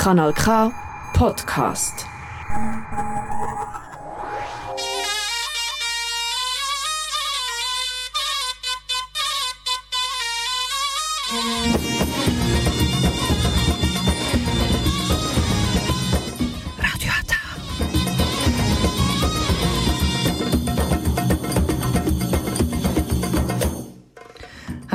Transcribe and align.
Kanal 0.00 0.32
K 0.32 0.72
Podcast. 1.12 2.06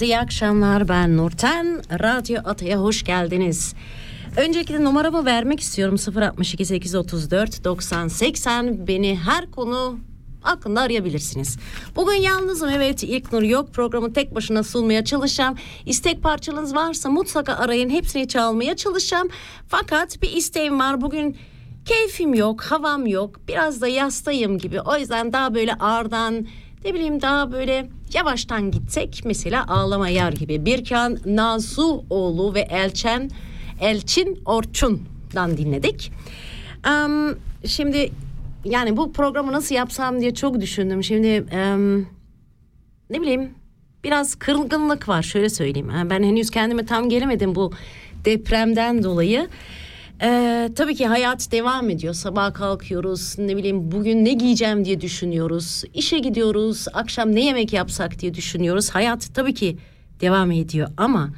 Herkese 0.00 0.14
iyi 0.14 0.18
akşamlar. 0.18 0.88
Ben 0.88 1.16
Nurten. 1.16 1.82
Radyo 1.90 2.40
Ata'ya 2.44 2.80
hoş 2.80 3.02
geldiniz. 3.02 3.74
Öncelikle 4.36 4.84
numaramı 4.84 5.24
vermek 5.24 5.60
istiyorum. 5.60 5.96
062 6.16 6.64
834 6.64 7.64
90 7.64 8.08
80. 8.08 8.86
Beni 8.86 9.18
her 9.18 9.50
konu 9.50 9.98
hakkında 10.40 10.80
arayabilirsiniz. 10.80 11.58
Bugün 11.96 12.14
yalnızım 12.14 12.68
evet 12.68 13.02
ilk 13.02 13.32
nur 13.32 13.42
yok 13.42 13.74
programı 13.74 14.12
tek 14.12 14.34
başına 14.34 14.62
sunmaya 14.62 15.04
çalışacağım. 15.04 15.54
İstek 15.86 16.22
parçalarınız 16.22 16.74
varsa 16.74 17.10
mutlaka 17.10 17.54
arayın 17.54 17.90
hepsini 17.90 18.28
çalmaya 18.28 18.76
çalışacağım. 18.76 19.28
Fakat 19.68 20.22
bir 20.22 20.32
isteğim 20.32 20.80
var 20.80 21.00
bugün 21.00 21.36
keyfim 21.84 22.34
yok 22.34 22.62
havam 22.62 23.06
yok 23.06 23.40
biraz 23.48 23.80
da 23.80 23.88
yastayım 23.88 24.58
gibi 24.58 24.80
o 24.80 24.96
yüzden 24.96 25.32
daha 25.32 25.54
böyle 25.54 25.74
ağırdan 25.74 26.46
ne 26.84 26.94
bileyim 26.94 27.22
daha 27.22 27.52
böyle 27.52 27.88
yavaştan 28.14 28.70
gitsek 28.70 29.22
mesela 29.24 29.64
Ağlama 29.68 30.08
Yar 30.08 30.32
gibi 30.32 30.64
Birkan 30.66 31.18
Nazuoğlu 31.26 32.54
ve 32.54 32.60
Elçen 32.60 33.30
Elçin 33.80 34.42
Orçun'dan 34.44 35.56
dinledik. 35.56 36.12
Em, 36.86 37.36
şimdi 37.66 38.10
yani 38.64 38.96
bu 38.96 39.12
programı 39.12 39.52
nasıl 39.52 39.74
yapsam 39.74 40.20
diye 40.20 40.34
çok 40.34 40.60
düşündüm. 40.60 41.04
Şimdi 41.04 41.26
em, 41.50 42.00
ne 43.10 43.20
bileyim 43.20 43.50
biraz 44.04 44.34
kırgınlık 44.34 45.08
var 45.08 45.22
şöyle 45.22 45.48
söyleyeyim. 45.48 45.90
Ben 46.10 46.22
henüz 46.22 46.50
kendime 46.50 46.86
tam 46.86 47.08
gelemedim 47.08 47.54
bu 47.54 47.72
depremden 48.24 49.02
dolayı. 49.02 49.48
Ee, 50.22 50.70
tabii 50.76 50.94
ki 50.94 51.06
hayat 51.06 51.52
devam 51.52 51.90
ediyor. 51.90 52.14
Sabah 52.14 52.54
kalkıyoruz. 52.54 53.38
Ne 53.38 53.56
bileyim 53.56 53.92
bugün 53.92 54.24
ne 54.24 54.32
giyeceğim 54.32 54.84
diye 54.84 55.00
düşünüyoruz. 55.00 55.82
İşe 55.94 56.18
gidiyoruz. 56.18 56.86
Akşam 56.92 57.34
ne 57.34 57.44
yemek 57.44 57.72
yapsak 57.72 58.18
diye 58.18 58.34
düşünüyoruz. 58.34 58.90
Hayat 58.90 59.30
tabii 59.34 59.54
ki 59.54 59.76
devam 60.20 60.50
ediyor 60.50 60.88
ama 60.96 61.30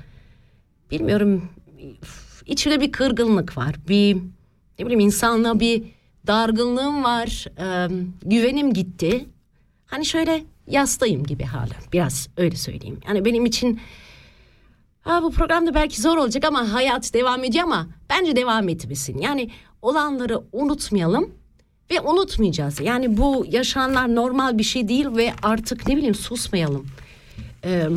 bilmiyorum 0.91 1.49
içimde 2.47 2.81
bir 2.81 2.93
kırgınlık 2.93 3.57
var. 3.57 3.75
Bir 3.89 4.17
ne 4.79 4.85
bileyim 4.85 5.01
insanla 5.01 5.61
bir 5.61 5.85
dargınlığım 6.27 7.05
var. 7.05 7.47
Ee, 7.59 7.89
güvenim 8.23 8.73
gitti. 8.73 9.27
Hani 9.87 10.07
şöyle 10.07 10.45
yastayım 10.67 11.25
gibi 11.25 11.45
hala. 11.45 11.75
Biraz 11.93 12.29
öyle 12.37 12.57
söyleyeyim. 12.57 13.01
Yani 13.09 13.25
benim 13.25 13.47
için 13.47 13.81
ha, 15.03 15.23
bu 15.23 15.31
programda 15.31 15.75
belki 15.75 16.01
zor 16.03 16.17
olacak 16.17 16.45
ama 16.45 16.73
hayat 16.73 17.15
devam 17.15 17.45
ediyor 17.45 17.65
ama 17.65 17.87
bence 18.11 18.37
devam 18.37 18.69
etmesin. 18.69 19.19
Yani 19.19 19.51
olanları 19.83 20.43
unutmayalım. 20.53 21.31
Ve 21.91 22.01
unutmayacağız. 22.01 22.81
Yani 22.81 23.17
bu 23.17 23.47
yaşananlar 23.49 24.15
normal 24.15 24.59
bir 24.59 24.63
şey 24.63 24.89
değil 24.89 25.07
ve 25.17 25.33
artık 25.43 25.89
ne 25.89 25.97
bileyim 25.97 26.15
susmayalım. 26.15 26.87
Ee, 27.65 27.89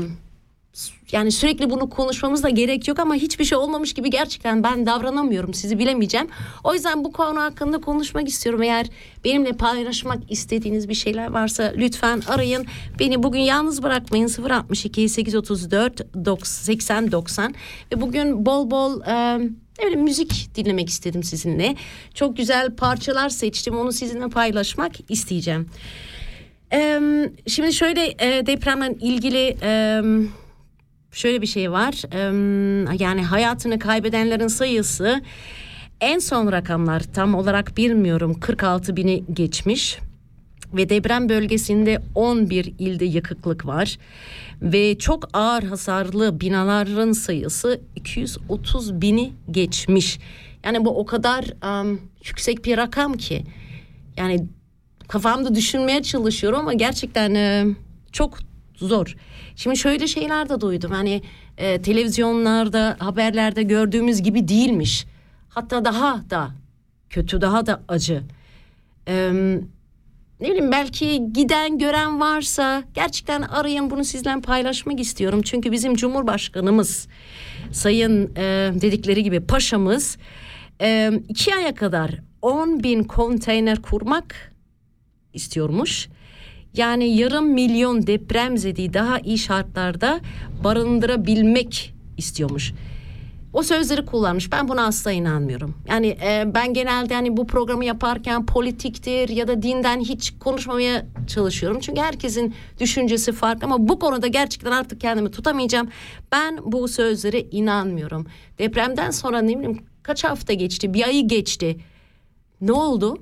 yani 1.11 1.31
sürekli 1.31 1.69
bunu 1.69 1.89
konuşmamız 1.89 2.43
da 2.43 2.49
gerek 2.49 2.87
yok 2.87 2.99
ama 2.99 3.15
hiçbir 3.15 3.45
şey 3.45 3.57
olmamış 3.57 3.93
gibi 3.93 4.09
gerçekten 4.09 4.63
ben 4.63 4.85
davranamıyorum 4.85 5.53
sizi 5.53 5.79
bilemeyeceğim. 5.79 6.27
O 6.63 6.73
yüzden 6.73 7.03
bu 7.03 7.11
konu 7.11 7.41
hakkında 7.41 7.81
konuşmak 7.81 8.27
istiyorum. 8.27 8.63
Eğer 8.63 8.87
benimle 9.23 9.51
paylaşmak 9.51 10.31
istediğiniz 10.31 10.89
bir 10.89 10.93
şeyler 10.93 11.31
varsa 11.31 11.73
lütfen 11.77 12.21
arayın. 12.27 12.65
Beni 12.99 13.23
bugün 13.23 13.39
yalnız 13.39 13.83
bırakmayın 13.83 14.27
062 14.49 15.09
834 15.09 16.01
80 16.43 17.11
90 17.11 17.55
ve 17.91 18.01
bugün 18.01 18.45
bol 18.45 18.71
bol 18.71 19.01
e, 19.01 19.39
öyle 19.85 19.95
müzik 19.95 20.55
dinlemek 20.55 20.89
istedim 20.89 21.23
sizinle. 21.23 21.75
Çok 22.13 22.37
güzel 22.37 22.75
parçalar 22.75 23.29
seçtim 23.29 23.77
onu 23.77 23.91
sizinle 23.91 24.29
paylaşmak 24.29 24.91
isteyeceğim. 25.09 25.69
E, 26.73 27.01
şimdi 27.47 27.73
şöyle 27.73 28.15
e, 28.19 28.45
depremle 28.45 28.97
ilgili... 29.01 29.57
E, 29.61 30.01
şöyle 31.15 31.41
bir 31.41 31.47
şey 31.47 31.71
var. 31.71 31.93
Yani 32.99 33.23
hayatını 33.23 33.79
kaybedenlerin 33.79 34.47
sayısı 34.47 35.21
en 36.01 36.19
son 36.19 36.51
rakamlar 36.51 36.99
tam 36.99 37.35
olarak 37.35 37.77
bilmiyorum 37.77 38.39
46 38.39 38.95
bini 38.95 39.23
geçmiş. 39.33 39.99
Ve 40.73 40.89
deprem 40.89 41.29
bölgesinde 41.29 42.01
11 42.15 42.73
ilde 42.79 43.05
yıkıklık 43.05 43.65
var. 43.65 43.97
Ve 44.61 44.97
çok 44.97 45.29
ağır 45.33 45.63
hasarlı 45.63 46.39
binaların 46.41 47.11
sayısı 47.11 47.81
230 47.95 49.01
bini 49.01 49.33
geçmiş. 49.51 50.19
Yani 50.63 50.85
bu 50.85 50.99
o 50.99 51.05
kadar 51.05 51.45
um, 51.81 52.01
yüksek 52.25 52.65
bir 52.65 52.77
rakam 52.77 53.13
ki. 53.13 53.43
Yani 54.17 54.47
kafamda 55.07 55.55
düşünmeye 55.55 56.03
çalışıyorum 56.03 56.59
ama 56.59 56.73
gerçekten 56.73 57.35
e, 57.35 57.65
çok 58.11 58.37
zor. 58.77 59.15
Şimdi 59.55 59.77
şöyle 59.77 60.07
şeyler 60.07 60.49
de 60.49 60.61
duydum. 60.61 60.91
Hani 60.91 61.21
e, 61.57 61.81
televizyonlarda, 61.81 62.95
haberlerde 62.99 63.63
gördüğümüz 63.63 64.21
gibi 64.21 64.47
değilmiş. 64.47 65.05
Hatta 65.49 65.85
daha 65.85 66.29
da 66.29 66.51
kötü, 67.09 67.41
daha 67.41 67.65
da 67.65 67.81
acı. 67.87 68.23
E, 69.07 69.31
ne 70.39 70.47
bileyim 70.47 70.71
belki 70.71 71.33
giden 71.33 71.77
gören 71.77 72.19
varsa 72.19 72.83
gerçekten 72.93 73.41
arayın 73.41 73.89
bunu 73.89 74.03
sizle 74.03 74.41
paylaşmak 74.41 74.99
istiyorum. 74.99 75.41
Çünkü 75.41 75.71
bizim 75.71 75.95
Cumhurbaşkanımız 75.95 77.07
sayın 77.71 78.35
e, 78.35 78.71
dedikleri 78.81 79.23
gibi 79.23 79.39
paşamız 79.39 80.17
e, 80.81 81.11
iki 81.29 81.55
aya 81.55 81.75
kadar 81.75 82.19
10 82.41 82.83
bin 82.83 83.03
konteyner 83.03 83.81
kurmak 83.81 84.51
istiyormuş. 85.33 86.07
Yani 86.77 87.17
yarım 87.17 87.45
milyon 87.45 88.07
depremzedi 88.07 88.93
daha 88.93 89.19
iyi 89.19 89.37
şartlarda 89.37 90.19
barındırabilmek 90.63 91.93
istiyormuş. 92.17 92.73
O 93.53 93.63
sözleri 93.63 94.05
kullanmış. 94.05 94.51
Ben 94.51 94.67
buna 94.67 94.85
asla 94.85 95.11
inanmıyorum. 95.11 95.75
Yani 95.87 96.07
e, 96.07 96.43
ben 96.55 96.73
genelde 96.73 97.13
hani 97.13 97.37
bu 97.37 97.47
programı 97.47 97.85
yaparken 97.85 98.45
politiktir 98.45 99.29
ya 99.29 99.47
da 99.47 99.61
dinden 99.61 99.99
hiç 99.99 100.33
konuşmamaya 100.39 101.05
çalışıyorum. 101.27 101.79
Çünkü 101.79 102.01
herkesin 102.01 102.53
düşüncesi 102.79 103.31
farklı 103.31 103.65
ama 103.65 103.87
bu 103.87 103.99
konuda 103.99 104.27
gerçekten 104.27 104.71
artık 104.71 105.01
kendimi 105.01 105.31
tutamayacağım. 105.31 105.89
Ben 106.31 106.59
bu 106.65 106.87
sözlere 106.87 107.41
inanmıyorum. 107.41 108.27
Depremden 108.59 109.11
sonra 109.11 109.41
ne 109.41 109.59
bileyim 109.59 109.79
kaç 110.03 110.23
hafta 110.23 110.53
geçti, 110.53 110.93
bir 110.93 111.03
ayı 111.03 111.27
geçti. 111.27 111.77
Ne 112.61 112.71
oldu? 112.71 113.17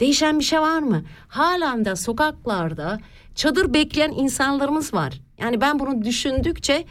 Değişen 0.00 0.38
bir 0.38 0.44
şey 0.44 0.60
var 0.60 0.78
mı? 0.78 1.04
Halen 1.28 1.84
de 1.84 1.96
sokaklarda 1.96 2.98
çadır 3.34 3.74
bekleyen 3.74 4.10
insanlarımız 4.10 4.94
var. 4.94 5.20
Yani 5.38 5.60
ben 5.60 5.78
bunu 5.78 6.04
düşündükçe 6.04 6.84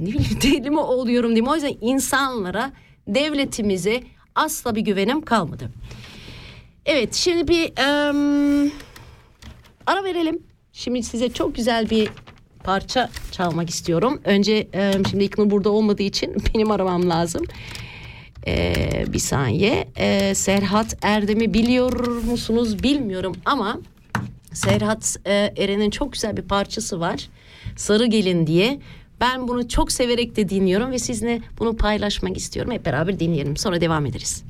ne 0.00 0.06
bileyim 0.06 0.38
deli 0.42 0.70
mi 0.70 0.80
oluyorum 0.80 1.28
diyeyim. 1.28 1.48
O 1.48 1.54
yüzden 1.54 1.76
insanlara, 1.80 2.72
devletimize 3.08 4.02
asla 4.34 4.74
bir 4.74 4.80
güvenim 4.80 5.20
kalmadı. 5.20 5.70
Evet 6.86 7.14
şimdi 7.14 7.48
bir 7.48 7.68
um, 7.68 8.72
ara 9.86 10.04
verelim. 10.04 10.42
Şimdi 10.72 11.02
size 11.02 11.32
çok 11.32 11.54
güzel 11.54 11.90
bir 11.90 12.08
parça 12.64 13.10
çalmak 13.32 13.70
istiyorum. 13.70 14.20
Önce 14.24 14.68
um, 14.96 15.06
şimdi 15.06 15.24
İknur 15.24 15.50
burada 15.50 15.70
olmadığı 15.70 16.02
için 16.02 16.36
benim 16.54 16.70
aramam 16.70 17.10
lazım. 17.10 17.42
Ee, 18.46 19.04
bir 19.08 19.18
saniye. 19.18 19.88
Ee, 19.96 20.34
Serhat 20.34 20.96
Erdem'i 21.02 21.54
biliyor 21.54 22.06
musunuz 22.06 22.82
bilmiyorum 22.82 23.34
ama 23.44 23.80
Serhat 24.52 25.16
e, 25.26 25.54
Eren'in 25.56 25.90
çok 25.90 26.12
güzel 26.12 26.36
bir 26.36 26.42
parçası 26.42 27.00
var. 27.00 27.28
Sarı 27.76 28.06
Gelin 28.06 28.46
diye. 28.46 28.80
Ben 29.20 29.48
bunu 29.48 29.68
çok 29.68 29.92
severek 29.92 30.36
de 30.36 30.48
dinliyorum 30.48 30.90
ve 30.90 30.98
sizinle 30.98 31.40
bunu 31.58 31.76
paylaşmak 31.76 32.36
istiyorum. 32.36 32.72
Hep 32.72 32.86
beraber 32.86 33.20
dinleyelim. 33.20 33.56
Sonra 33.56 33.80
devam 33.80 34.06
ederiz. 34.06 34.44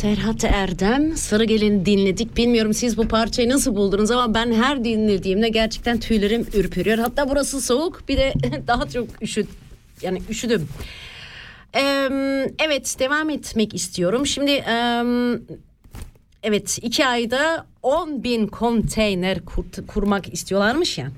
Serhat 0.00 0.44
Erdem, 0.44 1.16
Sarı 1.16 1.44
Gelin 1.44 1.86
dinledik. 1.86 2.36
Bilmiyorum 2.36 2.74
siz 2.74 2.96
bu 2.96 3.08
parçayı 3.08 3.48
nasıl 3.48 3.74
buldunuz 3.76 4.10
ama 4.10 4.34
ben 4.34 4.52
her 4.52 4.84
dinlediğimde 4.84 5.48
gerçekten 5.48 6.00
tüylerim 6.00 6.46
ürperiyor. 6.54 6.98
Hatta 6.98 7.30
burası 7.30 7.60
soğuk 7.60 8.08
bir 8.08 8.16
de 8.16 8.32
daha 8.66 8.88
çok 8.88 9.22
üşüd 9.22 9.46
yani 10.02 10.22
üşüdüm. 10.30 10.68
Ee, 11.76 12.08
evet 12.58 12.96
devam 12.98 13.30
etmek 13.30 13.74
istiyorum. 13.74 14.26
Şimdi 14.26 14.50
ee, 14.50 15.04
evet 16.42 16.78
iki 16.82 17.06
ayda 17.06 17.66
10 17.82 18.24
bin 18.24 18.46
konteyner 18.46 19.44
kur- 19.44 19.86
kurmak 19.86 20.34
istiyorlarmış 20.34 20.98
ya. 20.98 21.10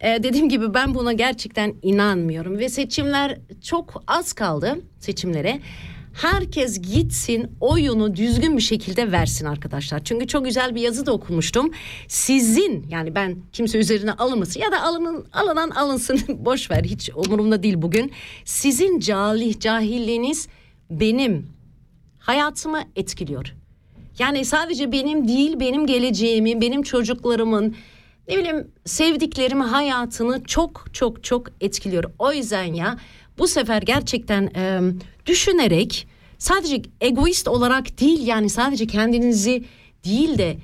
Ee, 0.00 0.22
dediğim 0.22 0.48
gibi 0.48 0.74
ben 0.74 0.94
buna 0.94 1.12
gerçekten 1.12 1.74
inanmıyorum 1.82 2.58
ve 2.58 2.68
seçimler 2.68 3.38
çok 3.62 4.02
az 4.06 4.32
kaldı 4.32 4.78
seçimlere. 5.00 5.60
Herkes 6.12 6.82
gitsin 6.82 7.50
oyunu 7.60 8.16
düzgün 8.16 8.56
bir 8.56 8.62
şekilde 8.62 9.12
versin 9.12 9.46
arkadaşlar. 9.46 10.04
Çünkü 10.04 10.26
çok 10.26 10.44
güzel 10.44 10.74
bir 10.74 10.80
yazı 10.80 11.06
da 11.06 11.12
okumuştum. 11.12 11.70
Sizin 12.08 12.86
yani 12.90 13.14
ben 13.14 13.36
kimse 13.52 13.78
üzerine 13.78 14.12
alınmasın 14.12 14.60
ya 14.60 14.72
da 14.72 14.82
alının 14.82 15.26
alınan 15.32 15.70
alınsın 15.70 16.20
boş 16.44 16.70
ver 16.70 16.84
hiç 16.84 17.10
umurumda 17.14 17.62
değil 17.62 17.82
bugün. 17.82 18.12
Sizin 18.44 19.00
cahil 19.00 19.60
cahilliğiniz 19.60 20.48
benim 20.90 21.46
hayatımı 22.18 22.82
etkiliyor. 22.96 23.54
Yani 24.18 24.44
sadece 24.44 24.92
benim 24.92 25.28
değil 25.28 25.60
benim 25.60 25.86
geleceğimi, 25.86 26.60
benim 26.60 26.82
çocuklarımın 26.82 27.76
ne 28.28 28.38
bileyim 28.38 28.70
sevdiklerimin 28.84 29.64
hayatını 29.64 30.44
çok 30.44 30.86
çok 30.92 31.24
çok 31.24 31.46
etkiliyor. 31.60 32.04
O 32.18 32.32
yüzden 32.32 32.74
ya 32.74 32.98
bu 33.38 33.48
sefer 33.48 33.82
gerçekten 33.82 34.50
e, 34.56 34.80
düşünerek 35.26 36.06
sadece 36.38 36.82
egoist 37.00 37.48
olarak 37.48 38.00
değil 38.00 38.26
yani 38.26 38.50
sadece 38.50 38.86
kendinizi 38.86 39.64
değil 40.04 40.38
de 40.38 40.56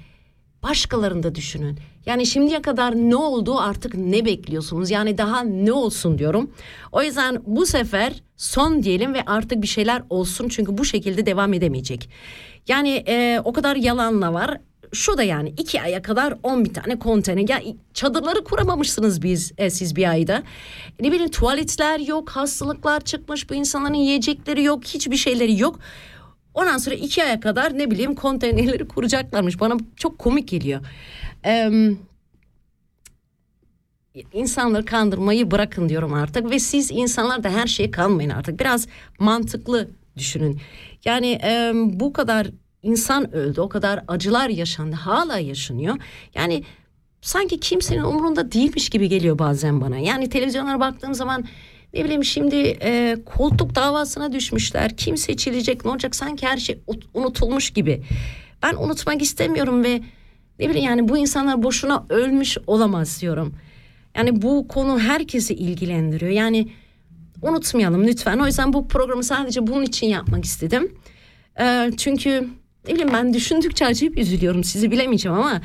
başkalarını 0.62 1.23
da 1.23 1.35
düşünün. 1.35 1.79
Yani 2.07 2.27
şimdiye 2.27 2.62
kadar 2.62 2.95
ne 2.95 3.17
oldu 3.17 3.59
artık 3.59 3.95
ne 3.95 4.25
bekliyorsunuz? 4.25 4.91
Yani 4.91 5.19
daha 5.19 5.41
ne 5.41 5.73
olsun 5.73 6.19
diyorum. 6.19 6.50
O 6.93 7.03
yüzden 7.03 7.43
bu 7.47 7.67
sefer 7.67 8.12
son 8.37 8.83
diyelim 8.83 9.15
ve 9.15 9.23
artık 9.27 9.62
bir 9.62 9.67
şeyler 9.67 10.03
olsun 10.11 10.49
çünkü 10.49 10.79
bu 10.79 10.85
şekilde 10.85 11.27
devam 11.27 11.53
edemeyecek. 11.53 12.11
Yani 12.69 13.05
e, 13.09 13.41
o 13.45 13.53
kadar 13.53 13.77
yalanla 13.77 14.35
var. 14.35 14.61
Şu 14.92 15.18
da 15.18 15.23
yani 15.23 15.54
iki 15.57 15.83
aya 15.83 16.02
kadar 16.02 16.35
10 16.42 16.64
bin 16.64 16.73
tane 16.73 16.99
konteyner. 16.99 17.49
Ya 17.49 17.62
çadırları 17.95 18.45
kuramamışsınız 18.45 19.23
biz 19.23 19.52
e, 19.59 19.71
siz 19.71 19.97
bir 19.97 20.11
ayda. 20.11 20.42
Ne 21.00 21.12
bileyim 21.12 21.30
tuvaletler 21.30 22.00
yok, 22.00 22.30
hastalıklar 22.30 23.00
çıkmış, 23.00 23.50
bu 23.50 23.54
insanların 23.54 23.95
yiyecekleri 23.95 24.62
yok, 24.62 24.85
hiçbir 24.85 25.16
şeyleri 25.16 25.61
yok. 25.61 25.78
Ondan 26.54 26.78
sonra 26.78 26.95
iki 26.95 27.25
aya 27.25 27.40
kadar 27.40 27.78
ne 27.78 27.90
bileyim 27.90 28.14
konteynerleri 28.14 28.88
kuracaklarmış. 28.88 29.61
Bana 29.61 29.76
çok 29.97 30.18
komik 30.18 30.49
geliyor. 30.49 30.80
Eee 31.45 31.97
insanları 34.33 34.85
kandırmayı 34.85 35.50
bırakın 35.50 35.88
diyorum 35.88 36.14
artık 36.14 36.50
ve 36.50 36.59
siz 36.59 36.90
insanlar 36.90 37.45
da 37.45 37.50
her 37.50 37.66
şeye 37.66 37.90
kanmayın 37.90 38.30
artık 38.30 38.61
biraz 38.61 38.87
mantıklı 39.18 39.88
düşünün 40.16 40.61
yani 41.04 41.38
e, 41.45 41.73
bu 41.75 42.12
kadar 42.12 42.47
insan 42.88 43.35
öldü 43.35 43.61
o 43.61 43.68
kadar 43.68 44.04
acılar 44.09 44.49
yaşandı 44.49 44.97
hala 44.97 45.38
yaşanıyor 45.38 45.97
yani 46.35 46.64
sanki 47.21 47.61
kimsenin 47.61 48.02
umurunda 48.02 48.52
değilmiş 48.52 48.88
gibi 48.88 49.09
geliyor 49.09 49.38
bazen 49.38 49.80
bana 49.80 49.99
yani 49.99 50.28
televizyonlara 50.28 50.80
baktığım 50.80 51.14
zaman 51.14 51.45
ne 51.95 52.04
bileyim 52.04 52.25
şimdi 52.25 52.57
e, 52.83 53.16
koltuk 53.26 53.75
davasına 53.75 54.33
düşmüşler 54.33 54.97
kim 54.97 55.16
seçilecek 55.16 55.85
ne 55.85 55.90
olacak 55.90 56.16
sanki 56.16 56.47
her 56.47 56.57
şey 56.57 56.78
unutulmuş 57.14 57.71
gibi 57.71 58.02
ben 58.62 58.75
unutmak 58.75 59.23
istemiyorum 59.23 59.85
ve 59.85 60.02
ne 60.59 60.68
bileyim 60.68 60.87
yani 60.87 61.09
bu 61.09 61.18
insanlar 61.18 61.62
boşuna 61.62 62.07
ölmüş 62.09 62.59
olamaz 62.66 63.21
diyorum. 63.21 63.54
Yani 64.16 64.42
bu 64.42 64.68
konu 64.68 64.99
herkesi 64.99 65.54
ilgilendiriyor. 65.54 66.33
Yani 66.33 66.68
unutmayalım 67.42 68.07
lütfen. 68.07 68.38
O 68.38 68.47
yüzden 68.47 68.73
bu 68.73 68.88
programı 68.88 69.25
sadece 69.25 69.66
bunun 69.66 69.83
için 69.83 70.07
yapmak 70.07 70.45
istedim. 70.45 70.95
Ee, 71.61 71.90
çünkü 71.97 72.49
bileyim 72.95 73.12
ben 73.12 73.35
düşündükçe 73.35 73.87
acayip 73.87 74.18
üzülüyorum. 74.18 74.64
Sizi 74.64 74.90
bilemeyeceğim 74.90 75.38
ama 75.38 75.61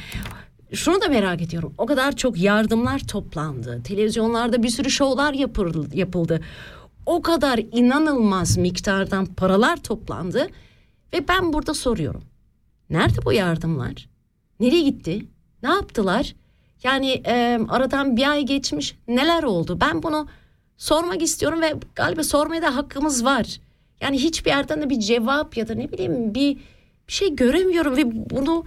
şunu 0.74 1.02
da 1.02 1.08
merak 1.08 1.42
ediyorum. 1.42 1.74
O 1.78 1.86
kadar 1.86 2.16
çok 2.16 2.38
yardımlar 2.38 3.00
toplandı. 3.00 3.82
Televizyonlarda 3.84 4.64
bir 4.64 4.70
sürü 4.70 4.92
şovlar 4.92 5.34
yapıldı. 5.34 5.98
yapıldı. 5.98 6.42
O 7.06 7.22
kadar 7.22 7.60
inanılmaz 7.72 8.58
miktardan 8.58 9.26
paralar 9.26 9.78
toplandı. 9.78 10.48
Ve 11.14 11.28
ben 11.28 11.54
burada 11.54 11.74
soruyorum. 11.74 12.24
Nerede 12.90 13.26
bu 13.26 13.34
yardımlar? 13.34 14.10
Nereye 14.60 14.82
gitti? 14.82 15.26
Ne 15.64 15.70
yaptılar? 15.70 16.36
Yani 16.84 17.22
e, 17.26 17.60
aradan 17.70 18.18
bir 18.18 18.30
ay 18.30 18.44
geçmiş 18.44 18.96
neler 19.08 19.44
oldu? 19.44 19.78
Ben 19.82 20.04
bunu 20.04 20.28
sormak 20.78 21.22
istiyorum 21.22 21.62
ve 21.62 21.74
galiba 21.96 22.24
sormaya 22.24 22.62
da 22.62 22.76
hakkımız 22.76 23.26
var. 23.26 23.60
Yani 24.02 24.18
hiçbir 24.18 24.50
yerden 24.50 24.82
de 24.82 24.90
bir 24.90 25.00
cevap 25.00 25.58
ya 25.58 25.68
da 25.68 25.76
ne 25.76 25.92
bileyim 25.92 26.36
bir, 26.36 26.58
bir 27.08 27.14
şey 27.14 27.36
göremiyorum 27.36 27.98
ve 27.98 28.30
bunu 28.30 28.64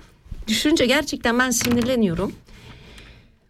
düşününce 0.48 0.86
gerçekten 0.86 1.38
ben 1.38 1.50
sinirleniyorum. 1.50 2.32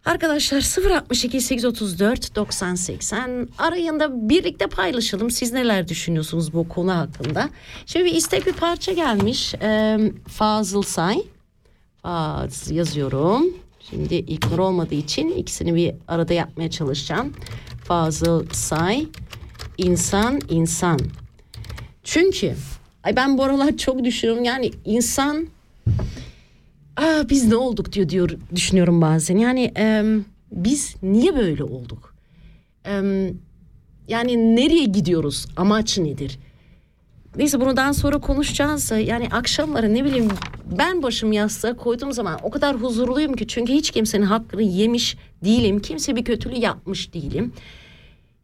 Arkadaşlar 0.05 0.61
062 0.95 1.41
834 1.41 2.35
90 2.35 2.75
80 2.75 3.49
arayında 3.57 4.29
birlikte 4.29 4.67
paylaşalım. 4.67 5.31
Siz 5.31 5.53
neler 5.53 5.87
düşünüyorsunuz 5.87 6.53
bu 6.53 6.69
konu 6.69 6.95
hakkında? 6.95 7.49
Şimdi 7.85 8.05
bir 8.05 8.15
istek 8.15 8.47
bir 8.47 8.53
parça 8.53 8.93
gelmiş. 8.93 9.53
Ee, 9.61 9.97
Fazıl 10.27 10.81
Say. 10.81 11.23
Fazıl 12.01 12.75
yazıyorum. 12.75 13.45
Şimdi 13.89 14.15
İlknur 14.15 14.59
olmadığı 14.59 14.95
için 14.95 15.29
ikisini 15.29 15.75
bir 15.75 15.95
arada 16.07 16.33
yapmaya 16.33 16.69
çalışacağım. 16.69 17.33
Fazıl 17.83 18.45
Say, 18.51 19.07
insan 19.77 20.41
insan. 20.49 20.99
Çünkü 22.03 22.55
ay 23.07 23.15
ben 23.15 23.37
bu 23.37 23.43
aralar 23.43 23.77
çok 23.77 24.03
düşünüyorum 24.03 24.43
yani 24.43 24.71
insan 24.85 25.47
Aa, 26.97 27.29
biz 27.29 27.47
ne 27.47 27.55
olduk 27.55 27.91
diyor 27.91 28.09
diyor 28.09 28.29
düşünüyorum 28.55 29.01
bazen. 29.01 29.37
Yani 29.37 29.71
e, 29.77 30.03
biz 30.51 30.95
niye 31.03 31.35
böyle 31.35 31.63
olduk? 31.63 32.15
E, 32.85 32.91
yani 34.07 34.55
nereye 34.55 34.85
gidiyoruz? 34.85 35.45
Amaç 35.57 35.97
nedir? 35.97 36.39
Neyse 37.37 37.61
bunu 37.61 37.77
daha 37.77 37.93
sonra 37.93 38.19
konuşacağız. 38.19 38.91
Yani 38.91 39.27
akşamları 39.31 39.93
ne 39.93 40.05
bileyim 40.05 40.27
ben 40.79 41.03
başım 41.03 41.31
yastığa 41.31 41.77
koyduğum 41.77 42.13
zaman 42.13 42.39
o 42.43 42.49
kadar 42.49 42.75
huzurluyum 42.75 43.33
ki 43.33 43.47
çünkü 43.47 43.73
hiç 43.73 43.91
kimsenin 43.91 44.25
hakkını 44.25 44.61
yemiş 44.61 45.17
değilim. 45.43 45.79
Kimse 45.79 46.15
bir 46.15 46.25
kötülüğü 46.25 46.59
yapmış 46.59 47.13
değilim. 47.13 47.53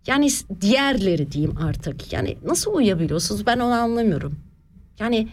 Yani 0.08 0.29
diğerleri 0.62 1.32
diyeyim 1.32 1.58
artık. 1.58 2.13
Yani 2.13 2.38
nasıl 2.46 2.74
uyuyabiliyorsunuz 2.74 3.46
ben 3.46 3.60
onu 3.60 3.74
anlamıyorum. 3.74 4.42
Yani 5.00 5.27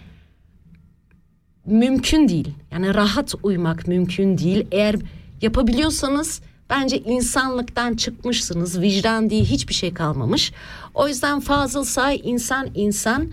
mümkün 1.67 2.29
değil. 2.29 2.55
Yani 2.71 2.95
rahat 2.95 3.35
uyumak 3.43 3.89
mümkün 3.89 4.39
değil. 4.39 4.67
Eğer 4.73 4.97
yapabiliyorsanız 5.43 6.41
bence 6.71 6.99
insanlıktan 6.99 7.95
çıkmışsınız. 7.95 8.81
Vicdan 8.81 9.31
diye 9.31 9.43
hiçbir 9.43 9.75
şey 9.75 9.95
kalmamış. 9.95 10.53
O 10.95 11.09
yüzden 11.09 11.41
Fazıl 11.41 11.85
Say 11.85 12.21
insan 12.25 12.69
insan. 12.75 13.33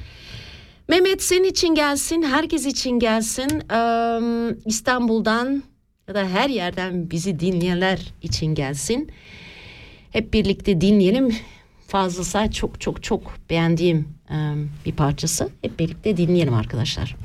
Mehmet 0.88 1.24
senin 1.24 1.44
için 1.44 1.76
gelsin, 1.76 2.22
herkes 2.24 2.66
için 2.66 3.00
gelsin. 3.00 3.64
Ee, 3.72 4.56
İstanbul'dan 4.66 5.64
ya 6.08 6.16
da 6.16 6.28
her 6.28 6.50
yerden 6.50 7.12
bizi 7.12 7.40
dinleyenler 7.40 8.14
için 8.22 8.56
gelsin. 8.56 9.12
Hep 10.12 10.34
birlikte 10.34 10.82
dinleyelim. 10.82 11.36
Fazıl 11.88 12.24
Say 12.24 12.52
çok 12.52 12.82
çok 12.82 13.04
çok 13.04 13.34
beğendiğim 13.50 14.17
bir 14.86 14.92
parçası. 14.92 15.50
Hep 15.62 15.80
birlikte 15.80 16.18
dinleyelim 16.18 16.54
arkadaşlar. 16.54 17.16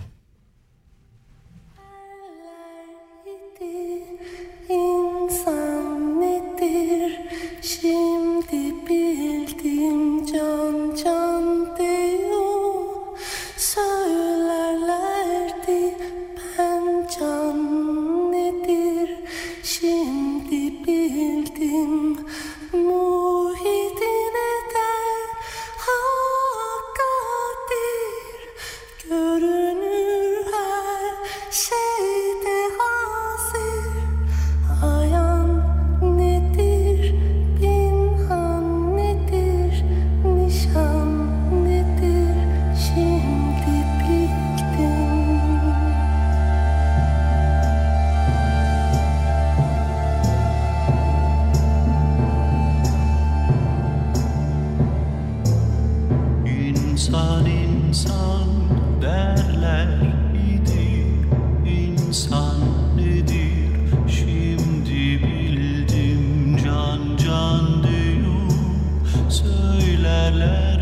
İnsan 4.68 6.20
nedir? 6.20 7.20
Şimdi 7.62 8.74
bildim 8.88 10.26
can 10.26 10.94
can 11.04 11.76
diyor 11.76 12.72
Söylerlerdi 13.56 15.02
ben 16.58 17.08
can 17.18 17.58
nedir? 18.32 19.16
Şimdi 19.62 20.86
bildim 20.86 22.16
la 70.30 70.81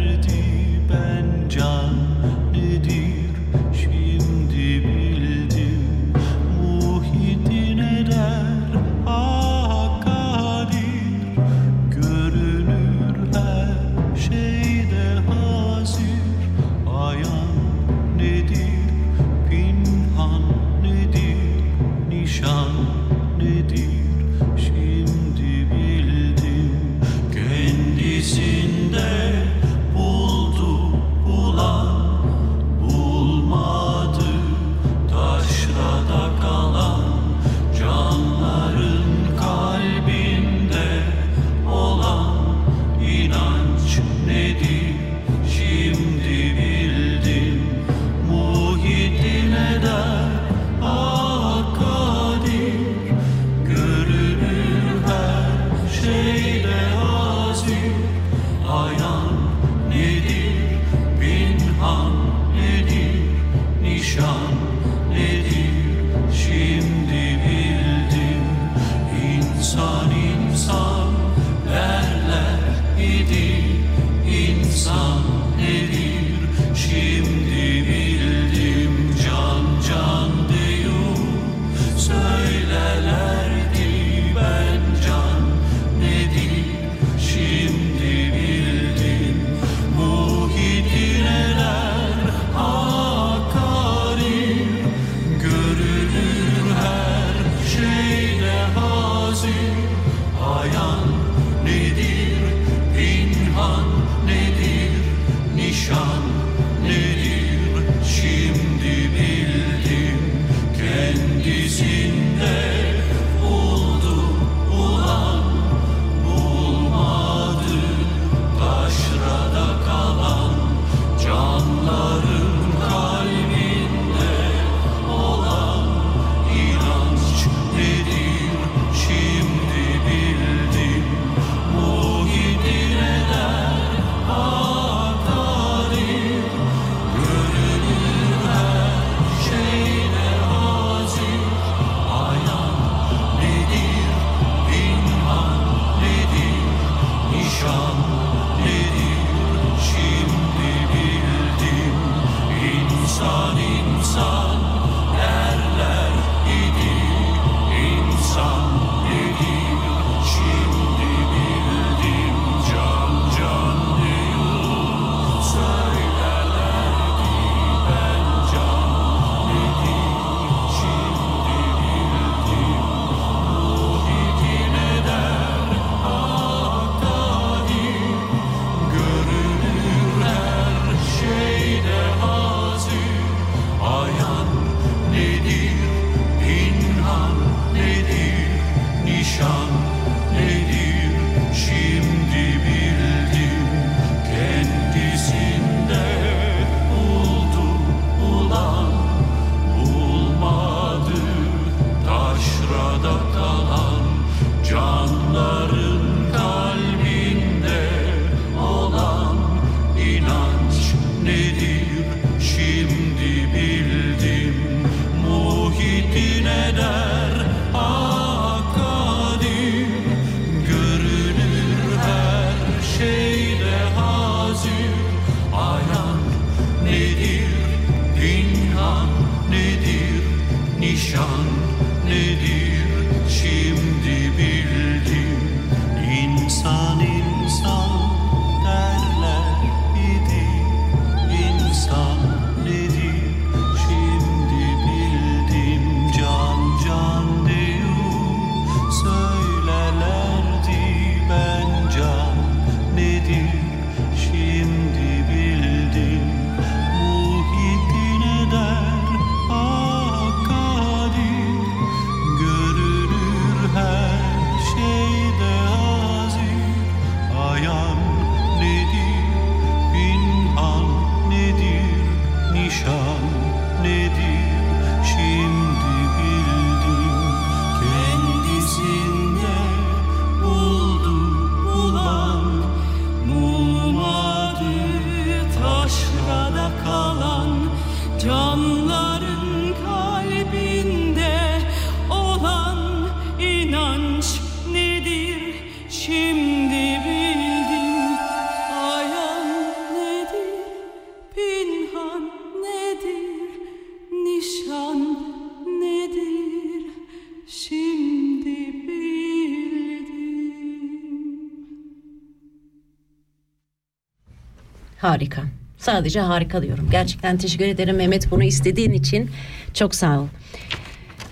Sadece 316.01 316.21
harika 316.21 316.63
diyorum. 316.63 316.89
Gerçekten 316.91 317.39
teşekkür 317.39 317.65
ederim 317.65 317.97
Mehmet 317.97 318.31
bunu 318.31 318.45
istediğin 318.45 318.93
için. 318.93 319.31
Çok 319.75 319.95
sağ 319.95 320.21
ol. 320.21 320.27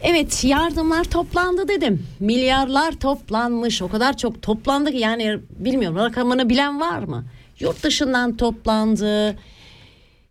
Evet 0.02 0.44
yardımlar 0.44 1.04
toplandı 1.04 1.68
dedim. 1.68 2.07
Milyarlar 2.20 2.92
toplanmış. 2.92 3.83
O 3.83 3.88
kadar 3.88 4.16
çok 4.16 4.42
toplandı 4.42 4.90
ki 4.92 4.98
yani 4.98 5.38
bilmiyorum 5.50 5.98
rakamını 5.98 6.48
bilen 6.48 6.81
var 6.81 6.98
mı? 6.98 7.24
Yurt 7.61 7.83
dışından 7.83 8.37
toplandı. 8.37 9.31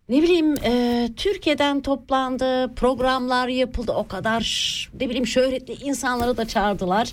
Ne 0.08 0.22
bileyim 0.22 0.54
e, 0.64 1.08
Türkiye'den 1.16 1.80
toplandı. 1.80 2.74
Programlar 2.74 3.48
yapıldı. 3.48 3.92
O 3.92 4.06
kadar 4.06 4.42
ne 5.00 5.08
bileyim 5.08 5.26
şöhretli 5.26 5.74
insanları 5.74 6.36
da 6.36 6.48
çağırdılar. 6.48 7.08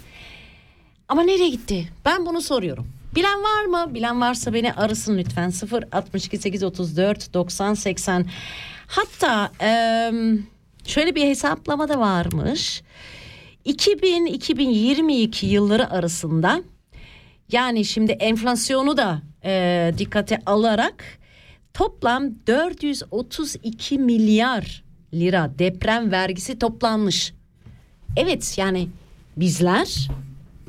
Ama 1.07 1.23
nereye 1.23 1.49
gitti? 1.49 1.87
Ben 2.05 2.25
bunu 2.25 2.41
soruyorum. 2.41 2.94
Bilen 3.15 3.43
var 3.43 3.65
mı? 3.65 3.93
Bilen 3.93 4.21
varsa 4.21 4.53
beni 4.53 4.73
arasın 4.73 5.17
lütfen. 5.17 5.49
0 5.49 5.83
62 5.91 6.37
834 6.37 7.33
90 7.33 7.73
80. 7.73 8.25
Hatta 8.87 9.51
em, 9.59 10.47
şöyle 10.85 11.15
bir 11.15 11.23
hesaplama 11.23 11.89
da 11.89 11.99
varmış. 11.99 12.83
2000-2022 13.65 15.45
yılları 15.45 15.89
arasında 15.89 16.61
yani 17.51 17.85
şimdi 17.85 18.11
enflasyonu 18.11 18.97
da 18.97 19.21
e, 19.45 19.93
dikkate 19.97 20.39
alarak 20.45 21.03
toplam 21.73 22.23
432 22.47 23.97
milyar 23.99 24.83
lira 25.13 25.51
deprem 25.59 26.11
vergisi 26.11 26.59
toplanmış. 26.59 27.33
Evet 28.17 28.57
yani 28.57 28.89
bizler 29.37 30.09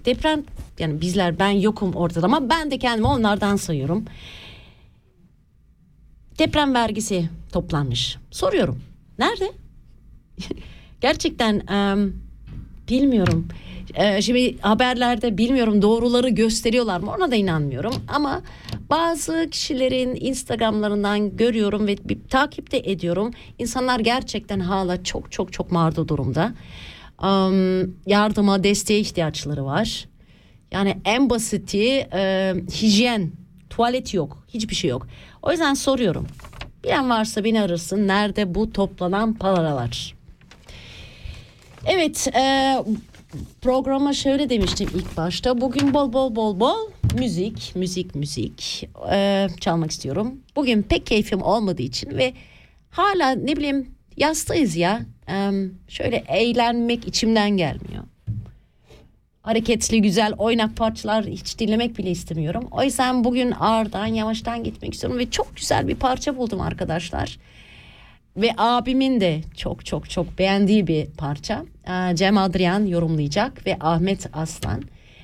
deprem 0.07 0.45
yani 0.79 1.01
bizler 1.01 1.39
ben 1.39 1.51
yokum 1.51 1.95
ortada 1.95 2.27
ama 2.27 2.51
ben 2.51 2.71
de 2.71 2.79
kendimi 2.79 3.07
onlardan 3.07 3.57
sayıyorum. 3.57 4.05
Deprem 6.39 6.75
vergisi 6.75 7.29
toplanmış. 7.53 8.17
Soruyorum. 8.31 8.83
Nerede? 9.19 9.53
Gerçekten 11.01 11.67
em, 11.69 12.13
bilmiyorum. 12.89 13.49
Ee, 13.95 14.23
şimdi 14.23 14.59
haberlerde 14.61 15.39
bilmiyorum 15.39 15.83
doğruları 15.83 16.29
gösteriyorlar 16.29 17.01
mı 17.01 17.15
ona 17.19 17.31
da 17.31 17.37
inanmıyorum 17.37 17.95
ama 18.09 18.43
bazı 18.91 19.49
kişilerin 19.51 20.19
Instagramlarından 20.21 21.37
görüyorum 21.37 21.87
ve 21.87 21.97
bir, 22.05 22.19
takip 22.29 22.73
de 22.73 22.79
ediyorum. 22.79 23.31
İnsanlar 23.59 24.01
gerçekten 24.01 24.61
hala 24.61 25.05
çok 25.05 25.33
çok 25.33 25.53
çok 25.53 25.73
mağdur 25.73 26.09
durumda. 26.09 26.53
Am, 27.19 27.81
yardıma 28.07 28.65
desteğe 28.65 29.01
ihtiyaçları 29.01 29.65
var. 29.65 30.09
Yani 30.73 30.97
en 31.05 31.31
basiti 31.31 32.09
e, 32.13 32.55
hijyen, 32.71 33.33
tuvalet 33.71 34.15
yok, 34.15 34.45
hiçbir 34.49 34.75
şey 34.75 34.91
yok. 34.91 35.07
O 35.43 35.51
yüzden 35.51 35.75
soruyorum. 35.75 36.27
Bilen 36.85 37.11
varsa 37.11 37.45
beni 37.45 37.61
arasın. 37.61 38.09
Nerede 38.09 38.55
bu 38.55 38.73
toplanan 38.73 39.35
paralar? 39.35 40.15
Evet, 41.87 42.29
e, 42.37 42.77
programa 43.61 44.13
şöyle 44.13 44.51
demiştim 44.51 44.89
ilk 44.95 45.17
başta. 45.17 45.61
Bugün 45.61 45.95
bol 45.95 46.13
bol 46.13 46.37
bol 46.37 46.61
bol 46.61 46.91
müzik, 47.19 47.73
müzik, 47.77 48.15
müzik 48.15 48.89
e, 49.13 49.49
çalmak 49.61 49.91
istiyorum. 49.91 50.41
Bugün 50.57 50.83
pek 50.83 51.07
keyfim 51.07 51.43
olmadığı 51.43 51.83
için 51.83 52.11
ve 52.11 52.35
hala 52.91 53.31
ne 53.31 53.57
bileyim 53.57 53.96
yastayız 54.17 54.77
ya. 54.77 55.01
E, 55.29 55.51
şöyle 55.89 56.17
eğlenmek 56.29 57.09
içimden 57.09 57.51
gelmiyor. 57.51 58.05
Hareketli, 59.43 60.03
güzel, 60.03 60.33
oynak 60.39 60.77
parçalar 60.77 61.27
hiç 61.27 61.59
dinlemek 61.59 61.99
bile 61.99 62.11
istemiyorum. 62.11 62.69
O 62.71 62.83
yüzden 62.83 63.25
bugün 63.25 63.51
ağırdan, 63.51 64.07
yavaştan 64.07 64.65
gitmek 64.65 64.95
istiyorum 64.95 65.19
ve 65.19 65.31
çok 65.31 65.57
güzel 65.57 65.89
bir 65.89 65.95
parça 65.95 66.37
buldum 66.37 66.61
arkadaşlar 66.61 67.39
ve 68.37 68.51
abimin 68.59 69.21
de 69.21 69.41
çok 69.57 69.87
çok 69.87 70.11
çok 70.11 70.39
beğendiği 70.39 70.87
bir 70.87 71.07
parça. 71.07 71.65
Ee, 71.89 72.17
Cem 72.17 72.39
Adrian 72.39 72.87
yorumlayacak 72.87 73.67
ve 73.67 73.77
Ahmet 73.81 74.27
Aslan. 74.33 74.83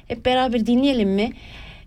Hep 0.09 0.27
beraber 0.27 0.67
dinleyelim 0.67 1.11
mi? 1.11 1.33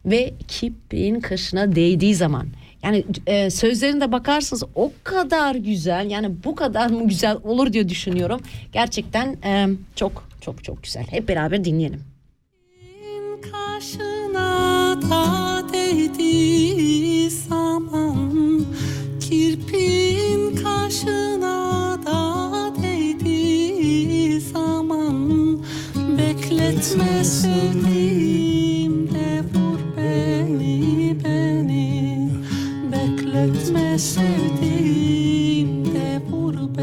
Ve 0.05 0.33
kipiğin 0.47 1.19
kaşına 1.19 1.75
değdiği 1.75 2.15
zaman. 2.15 2.47
Yani 2.85 3.05
e, 3.27 3.49
sözlerine 3.49 4.11
bakarsınız 4.11 4.63
o 4.75 4.91
kadar 5.03 5.55
güzel 5.55 6.09
yani 6.09 6.31
bu 6.43 6.55
kadar 6.55 6.89
mı 6.89 7.07
güzel 7.07 7.37
olur 7.43 7.73
diye 7.73 7.89
düşünüyorum. 7.89 8.41
Gerçekten 8.73 9.37
e, 9.43 9.67
çok 9.95 10.27
çok 10.41 10.63
çok 10.63 10.83
güzel. 10.83 11.03
Hep 11.09 11.27
beraber 11.27 11.65
dinleyelim. 11.65 12.03
Kaşına 13.51 15.01
da 15.01 15.73
değdiği 15.73 17.29
zaman 17.29 18.65
Kirpin 19.19 20.55
kaşına 20.55 21.97
da 22.05 22.73
değdiği 22.83 24.41
zaman 24.41 25.59
Bekletme 26.17 27.23
sevdiğim 27.23 28.44
Bekletme 33.95 33.99
sevdiğim 33.99 35.85
de 35.85 36.21
vur 36.31 36.75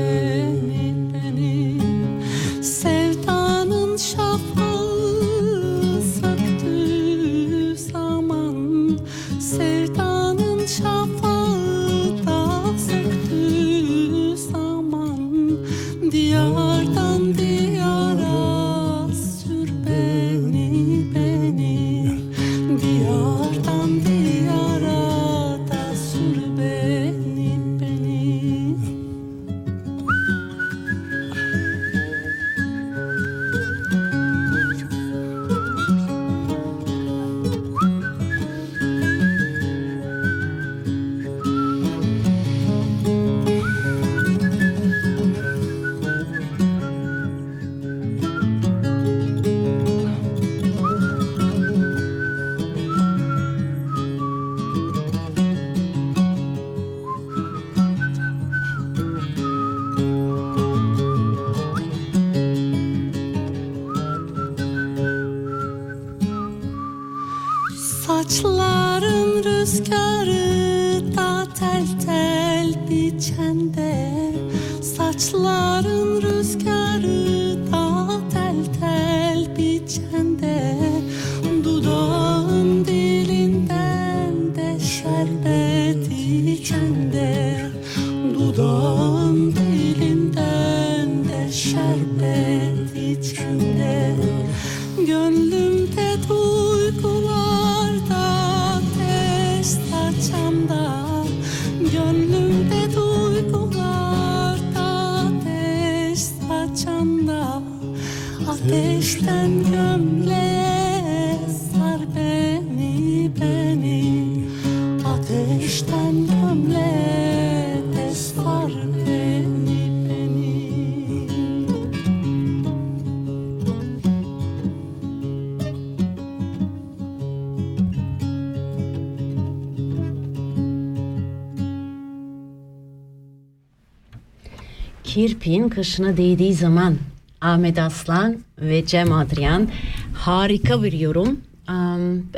kaşına 135.74 136.16
değdiği 136.16 136.54
zaman 136.54 136.96
Ahmet 137.40 137.78
Aslan 137.78 138.38
ve 138.58 138.86
Cem 138.86 139.12
Adrian 139.12 139.68
harika 140.14 140.82
bir 140.82 140.92
yorum. 140.92 141.40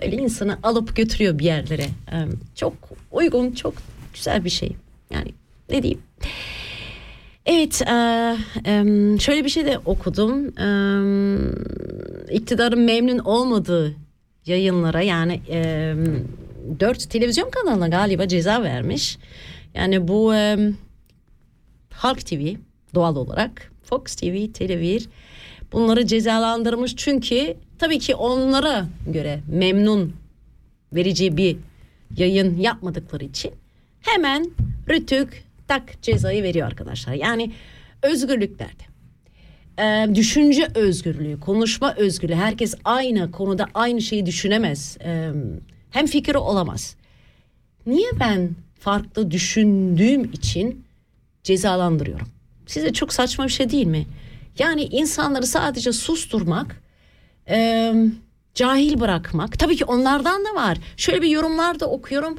Böyle 0.03 0.17
insanı 0.17 0.59
alıp 0.63 0.97
götürüyor 0.97 1.39
bir 1.39 1.45
yerlere. 1.45 1.87
Çok 2.55 2.75
uygun, 3.13 3.53
çok 3.53 3.75
güzel 4.15 4.45
bir 4.45 4.51
şey. 4.51 4.77
Yani 5.11 5.35
ne 5.71 5.83
diyeyim. 5.83 6.01
Evet, 7.47 7.83
e, 7.83 8.37
şöyle 9.19 9.45
bir 9.45 9.49
şey 9.49 9.67
de 9.67 9.79
okudum. 9.85 10.47
İktidarın 12.31 12.81
memnun 12.81 13.19
olmadığı 13.19 13.95
yayınlara 14.47 15.03
yani 15.03 15.41
em, 15.49 16.29
dört 16.81 17.11
televizyon 17.11 17.51
kanalına 17.51 17.89
galiba 17.89 18.29
ceza 18.29 18.63
vermiş. 18.63 19.19
Yani 19.75 20.09
bu 20.09 20.35
Halk 21.91 22.27
TV 22.27 22.55
doğal 22.95 23.17
olarak 23.17 23.73
Fox 23.83 24.15
TV, 24.15 24.53
Televir 24.53 25.09
bunları 25.73 26.07
cezalandırmış 26.07 26.97
çünkü 26.97 27.57
tabii 27.79 27.99
ki 27.99 28.15
onlara 28.15 28.87
göre 29.13 29.41
memnun 29.49 30.13
verici 30.93 31.37
bir 31.37 31.57
yayın 32.17 32.59
yapmadıkları 32.59 33.25
için 33.25 33.51
hemen 34.01 34.51
Rütük 34.89 35.45
tak 35.69 36.03
cezayı 36.03 36.43
veriyor 36.43 36.67
arkadaşlar. 36.67 37.15
Yani 37.15 37.53
özgürlüklerde 38.03 38.85
e, 39.79 40.15
düşünce 40.15 40.69
özgürlüğü, 40.75 41.41
konuşma 41.41 41.95
özgürlüğü 41.95 42.35
herkes 42.35 42.75
aynı 42.85 43.31
konuda 43.31 43.67
aynı 43.75 44.03
şeyi 44.03 44.27
düşünemez. 44.27 44.99
E, 45.05 45.31
hem 45.91 46.07
fikri 46.07 46.39
olamaz. 46.39 46.97
Niye 47.87 48.11
ben 48.21 48.51
farklı 48.79 49.31
düşündüğüm 49.31 50.25
için 50.25 50.85
cezalandırıyorum. 51.43 52.29
Size 52.67 52.93
çok 52.93 53.13
saçma 53.13 53.45
bir 53.45 53.53
şey 53.53 53.71
değil 53.71 53.87
mi? 53.87 54.07
Yani 54.59 54.83
insanları 54.83 55.47
sadece 55.47 55.93
susturmak, 55.93 56.83
e, 57.49 57.93
cahil 58.55 59.01
bırakmak. 59.01 59.59
Tabii 59.59 59.77
ki 59.77 59.85
onlardan 59.85 60.45
da 60.45 60.55
var. 60.55 60.79
Şöyle 60.97 61.23
bir 61.23 61.29
yorumlar 61.29 61.81
da 61.81 61.91
okuyorum. 61.91 62.39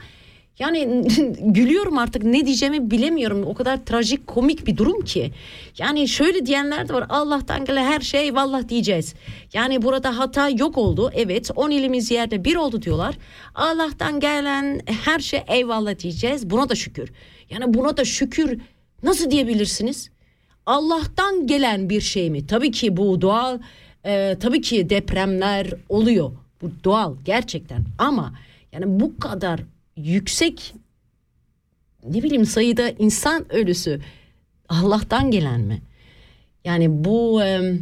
Yani 0.60 1.08
gülüyorum 1.40 1.98
artık 1.98 2.24
ne 2.24 2.46
diyeceğimi 2.46 2.92
bilemiyorum. 2.92 3.44
O 3.44 3.54
kadar 3.54 3.86
trajik 3.86 4.28
komik 4.28 4.68
bir 4.68 4.78
durum 4.78 5.02
ki. 5.02 5.32
Yani 5.78 6.08
şöyle 6.08 6.46
diyenler 6.46 6.90
de 6.90 6.94
var. 6.94 7.06
Allah'tan 7.10 7.66
gelen 7.66 7.86
her 7.86 8.00
şey 8.00 8.22
eyvallah 8.22 8.70
diyeceğiz. 8.70 9.14
Yani 9.54 9.82
burada 9.82 10.18
hata 10.18 10.50
yok 10.50 10.78
oldu. 10.78 11.12
Evet 11.14 11.52
10 11.56 11.72
ilimiz 11.72 12.12
yerde 12.12 12.46
bir 12.46 12.56
oldu 12.56 12.82
diyorlar. 12.82 13.16
Allah'tan 13.56 14.20
gelen 14.20 14.82
her 15.04 15.20
şey 15.20 15.44
eyvallah 15.48 16.00
diyeceğiz. 16.00 16.50
Buna 16.50 16.70
da 16.70 16.76
şükür. 16.76 17.12
Yani 17.50 17.74
buna 17.74 17.98
da 17.98 18.06
şükür 18.06 18.60
nasıl 19.04 19.32
diyebilirsiniz? 19.32 20.10
Allah'tan 20.66 21.48
gelen 21.48 21.90
bir 21.90 22.02
şey 22.02 22.30
mi? 22.30 22.48
Tabii 22.48 22.72
ki 22.72 22.98
bu 22.98 23.22
doğal. 23.22 23.60
e, 24.06 24.38
tabii 24.40 24.62
ki 24.62 24.90
depremler 24.90 25.74
oluyor. 25.90 26.32
Bu 26.62 26.72
doğal 26.84 27.16
gerçekten. 27.26 27.84
Ama 27.98 28.34
yani 28.72 29.00
bu 29.00 29.20
kadar 29.20 29.60
yüksek 29.98 30.74
ne 32.04 32.24
bileyim 32.24 32.46
sayıda 32.46 32.90
insan 32.90 33.54
ölüsü 33.54 34.02
Allah'tan 34.70 35.32
gelen 35.32 35.62
mi? 35.62 35.82
Yani 36.66 37.04
bu 37.04 37.44
e, 37.44 37.74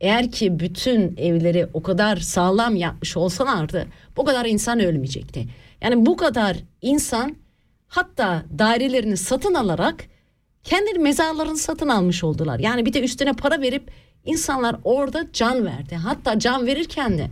eğer 0.00 0.32
ki 0.32 0.60
bütün 0.60 1.16
evleri 1.16 1.66
o 1.72 1.82
kadar 1.82 2.16
sağlam 2.16 2.76
yapmış 2.76 3.16
olsalardı 3.16 3.86
bu 4.16 4.24
kadar 4.24 4.46
insan 4.46 4.80
ölmeyecekti. 4.80 5.46
Yani 5.80 6.06
bu 6.06 6.16
kadar 6.16 6.56
insan 6.82 7.36
hatta 7.88 8.42
dairelerini 8.58 9.16
satın 9.16 9.54
alarak 9.54 10.04
kendi 10.64 10.98
mezarlarını 10.98 11.56
satın 11.56 11.88
almış 11.88 12.24
oldular. 12.24 12.58
Yani 12.58 12.86
bir 12.86 12.92
de 12.92 13.00
üstüne 13.00 13.32
para 13.32 13.60
verip 13.60 13.90
insanlar 14.24 14.76
orada 14.84 15.26
can 15.32 15.64
verdi. 15.64 15.94
Hatta 15.94 16.38
can 16.38 16.66
verirken 16.66 17.18
de 17.18 17.30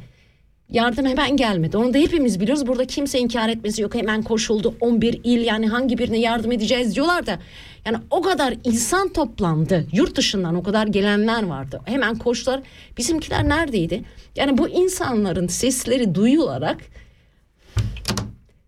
yardım 0.72 1.06
hemen 1.06 1.36
gelmedi. 1.36 1.76
Onu 1.76 1.94
da 1.94 1.98
hepimiz 1.98 2.40
biliyoruz. 2.40 2.66
Burada 2.66 2.86
kimse 2.86 3.18
inkar 3.18 3.48
etmesi 3.48 3.82
yok. 3.82 3.94
Hemen 3.94 4.22
koşuldu 4.22 4.74
11 4.80 5.20
il 5.24 5.44
yani 5.44 5.68
hangi 5.68 5.98
birine 5.98 6.18
yardım 6.18 6.52
edeceğiz 6.52 6.94
diyorlar 6.94 7.26
da. 7.26 7.38
Yani 7.86 7.96
o 8.10 8.22
kadar 8.22 8.54
insan 8.64 9.12
toplandı. 9.12 9.86
Yurt 9.92 10.16
dışından 10.16 10.54
o 10.54 10.62
kadar 10.62 10.86
gelenler 10.86 11.42
vardı. 11.42 11.80
Hemen 11.84 12.18
koştular. 12.18 12.60
Bizimkiler 12.98 13.48
neredeydi? 13.48 14.04
Yani 14.36 14.58
bu 14.58 14.68
insanların 14.68 15.46
sesleri 15.46 16.14
duyularak 16.14 16.78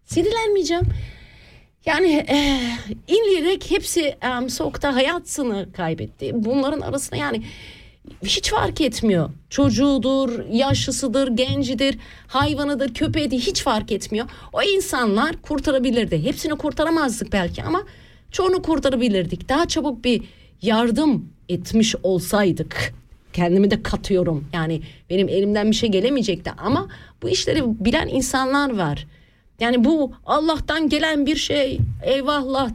sinirlenmeyeceğim. 0.04 0.84
Yani 1.86 2.26
e, 2.28 2.60
inleyerek 3.06 3.70
hepsi 3.70 4.00
e, 4.00 4.48
soğukta 4.48 4.94
hayatını 4.94 5.72
kaybetti. 5.72 6.30
Bunların 6.34 6.80
arasında 6.80 7.16
yani 7.16 7.42
hiç 8.24 8.50
fark 8.50 8.80
etmiyor. 8.80 9.30
Çocuğudur, 9.50 10.44
yaşlısıdır, 10.50 11.28
gencidir, 11.28 11.98
hayvanıdır, 12.26 12.94
köpeğidir 12.94 13.38
hiç 13.38 13.62
fark 13.62 13.92
etmiyor. 13.92 14.26
O 14.52 14.62
insanlar 14.62 15.42
kurtarabilirdi. 15.42 16.24
Hepsini 16.24 16.58
kurtaramazdık 16.58 17.32
belki 17.32 17.62
ama 17.62 17.82
çoğunu 18.30 18.62
kurtarabilirdik. 18.62 19.48
Daha 19.48 19.68
çabuk 19.68 20.04
bir 20.04 20.22
yardım 20.62 21.28
etmiş 21.48 21.94
olsaydık. 22.02 22.94
Kendimi 23.32 23.70
de 23.70 23.82
katıyorum. 23.82 24.44
Yani 24.52 24.82
benim 25.10 25.28
elimden 25.28 25.70
bir 25.70 25.76
şey 25.76 25.88
gelemeyecekti 25.88 26.50
ama 26.58 26.88
bu 27.22 27.28
işleri 27.28 27.62
bilen 27.84 28.08
insanlar 28.08 28.76
var. 28.76 29.06
Yani 29.60 29.84
bu 29.84 30.12
Allah'tan 30.26 30.88
gelen 30.88 31.26
bir 31.26 31.36
şey 31.36 31.80
eyvallah 32.02 32.70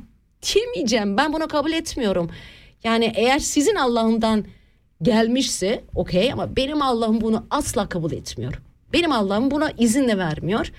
diyemeyeceğim. 0.53 1.17
Ben 1.17 1.33
bunu 1.33 1.47
kabul 1.47 1.71
etmiyorum. 1.71 2.29
Yani 2.83 3.11
eğer 3.15 3.39
sizin 3.39 3.75
Allah'ından 3.75 4.45
gelmişse 5.01 5.83
okey 5.95 6.33
ama 6.33 6.55
benim 6.55 6.81
Allah'ım 6.81 7.21
bunu 7.21 7.45
asla 7.49 7.89
kabul 7.89 8.11
etmiyor. 8.11 8.61
Benim 8.93 9.11
Allah'ım 9.11 9.51
buna 9.51 9.71
izin 9.77 10.07
de 10.07 10.17
vermiyor. 10.17 10.71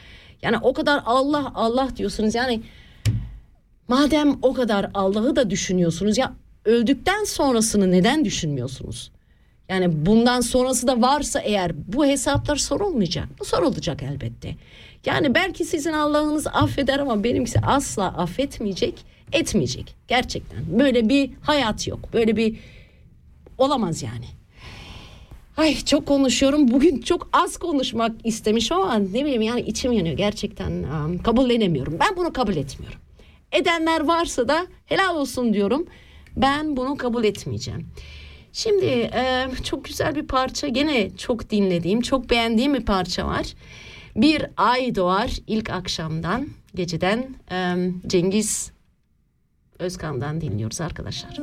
Yani 0.42 0.56
o 0.62 0.72
kadar 0.72 1.02
Allah 1.06 1.52
Allah 1.54 1.88
diyorsunuz 1.96 2.34
yani 2.34 2.62
madem 3.88 4.38
o 4.42 4.54
kadar 4.54 4.90
Allah'ı 4.94 5.36
da 5.36 5.50
düşünüyorsunuz 5.50 6.18
ya 6.18 6.32
öldükten 6.64 7.24
sonrasını 7.24 7.90
neden 7.90 8.24
düşünmüyorsunuz? 8.24 9.10
Yani 9.70 10.06
bundan 10.06 10.40
sonrası 10.40 10.87
da 10.87 11.02
varsa 11.02 11.40
eğer 11.40 11.72
bu 11.94 12.06
hesaplar 12.06 12.56
sorulmayacak. 12.56 13.28
Bu 13.40 13.44
sorulacak 13.44 14.02
elbette. 14.02 14.56
Yani 15.06 15.35
belki 15.35 15.64
sizin 15.64 15.92
Allah'ınız 15.92 16.46
affeder 16.46 16.98
ama 16.98 17.24
benimkisi 17.24 17.61
asla 17.61 18.04
affetmeyecek, 18.04 18.94
etmeyecek. 19.33 19.94
Gerçekten 20.09 20.78
böyle 20.78 21.09
bir 21.09 21.30
hayat 21.42 21.88
yok. 21.88 22.12
Böyle 22.12 22.37
bir 22.37 22.56
olamaz 23.59 24.02
yani. 24.02 24.24
Ay 25.56 25.76
çok 25.76 26.06
konuşuyorum. 26.06 26.70
Bugün 26.70 27.00
çok 27.00 27.28
az 27.33 27.56
konuşmak 27.56 28.12
istemiş 28.24 28.72
ama 28.72 28.94
ne 28.94 29.24
bileyim 29.24 29.42
yani 29.42 29.61
içim 29.61 29.92
yanıyor 29.92 30.16
gerçekten. 30.16 30.70
Um, 30.70 31.22
kabullenemiyorum. 31.22 31.96
Ben 32.00 32.16
bunu 32.16 32.33
kabul 32.33 32.56
etmiyorum. 32.56 32.98
Edenler 33.52 34.00
varsa 34.00 34.48
da 34.48 34.66
helal 34.87 35.16
olsun 35.16 35.54
diyorum. 35.54 35.87
Ben 36.37 36.76
bunu 36.76 36.96
kabul 36.96 37.24
etmeyeceğim. 37.24 37.87
Şimdi 38.52 38.84
e, 38.86 39.48
çok 39.64 39.84
güzel 39.84 40.14
bir 40.14 40.26
parça 40.26 40.68
gene 40.68 41.16
çok 41.16 41.50
dinlediğim, 41.50 42.00
çok 42.00 42.30
beğendiğim 42.30 42.74
bir 42.74 42.84
parça 42.84 43.26
var. 43.26 43.54
Bir 44.16 44.46
ay 44.56 44.94
doğar 44.94 45.30
ilk 45.46 45.70
akşamdan, 45.70 46.48
geceden 46.74 47.34
em, 47.50 48.00
Cengiz 48.06 48.72
Özkan'dan 49.78 50.40
dinliyoruz 50.40 50.80
arkadaşlar. 50.80 51.36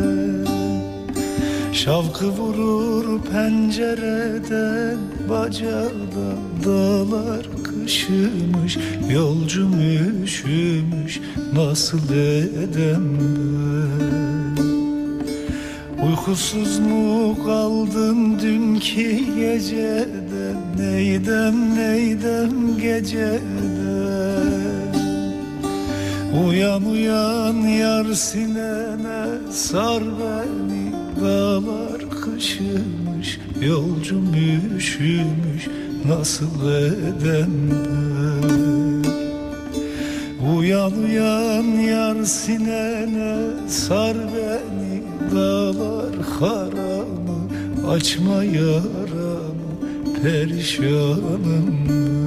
Şavkı 1.73 2.27
vurur 2.27 3.21
pencereden 3.21 4.97
Bacadan 5.29 6.37
dağlar 6.65 7.45
kışımış 7.63 8.77
Yolcum 9.13 9.73
üşümüş 10.23 11.21
nasıl 11.53 12.09
edem 12.09 13.19
ben 13.19 14.32
Uykusuz 16.07 16.79
mu 16.79 17.37
kaldın 17.45 18.39
dünkü 18.39 19.35
geceden 19.35 20.57
Neydem 20.77 21.75
neydem 21.75 22.77
geceden? 22.77 23.41
Uyan 26.45 26.85
uyan 26.85 27.53
yar 27.53 28.13
sinene 28.13 29.51
sar 29.51 30.03
beni 30.03 30.91
Dağlar 31.21 32.09
kışımış 32.09 33.39
yolcum 33.61 34.33
üşümüş 34.77 35.67
Nasıl 36.05 36.71
edem 36.71 37.51
ben? 37.71 38.63
Uyan 40.57 40.93
uyan 40.93 41.63
yar 41.63 42.23
sinene 42.23 43.37
sar 43.67 44.17
beni 44.17 44.82
Dağlar 45.35 46.15
haramı 46.39 47.89
açma 47.91 48.43
yaramı 48.43 49.53
Perişanım. 50.21 51.53
ben 51.89 52.22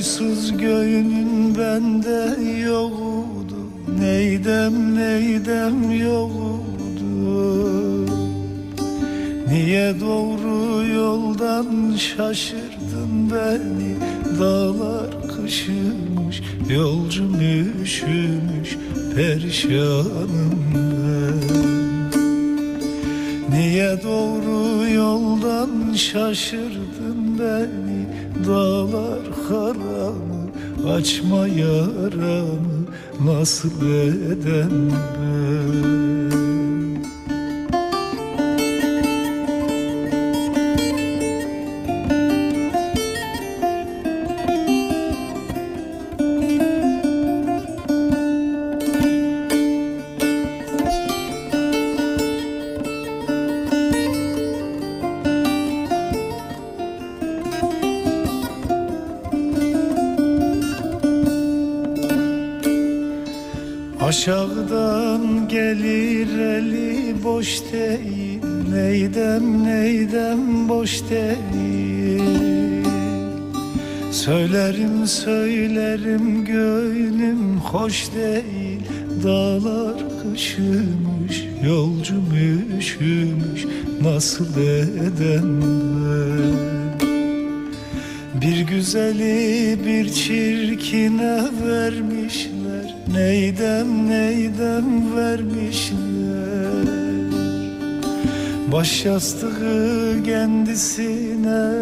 soysuz 0.00 0.56
göğünün 0.56 1.54
bende 1.58 2.42
yoktu. 2.60 3.56
Neydem 4.00 4.94
neydem 4.94 5.92
yoktu. 6.00 7.06
Niye 9.48 9.94
doğru 10.00 10.86
yoldan 10.94 11.96
şaşırdın 11.96 13.30
beni? 13.30 13.96
Dağlar 14.40 15.10
kışımış 15.36 16.42
yolcum 16.70 17.40
üşümüş 17.82 18.76
Perişanım 19.14 20.74
ben. 20.74 21.66
Niye 23.50 24.02
doğru 24.02 24.90
yoldan 24.90 25.94
şaşırdın 25.94 27.38
beni 27.38 27.85
Dağlar 28.46 29.20
haramı 29.48 30.94
açma 30.94 31.48
yaramı 31.48 32.86
Nasıl 33.24 33.82
edem 33.82 34.90
ben 34.90 35.95
boş 67.46 67.72
değil 67.72 68.40
Neydem 68.70 69.64
neydem 69.64 70.68
boş 70.68 71.02
değil. 71.10 72.22
Söylerim 74.12 75.06
söylerim 75.06 76.44
gönlüm 76.44 77.58
hoş 77.58 78.08
değil. 78.14 78.80
Dağlar 79.24 79.94
kışımış 80.22 80.75
Baş 99.06 99.12
yastığı 99.12 100.22
kendisine 100.24 101.72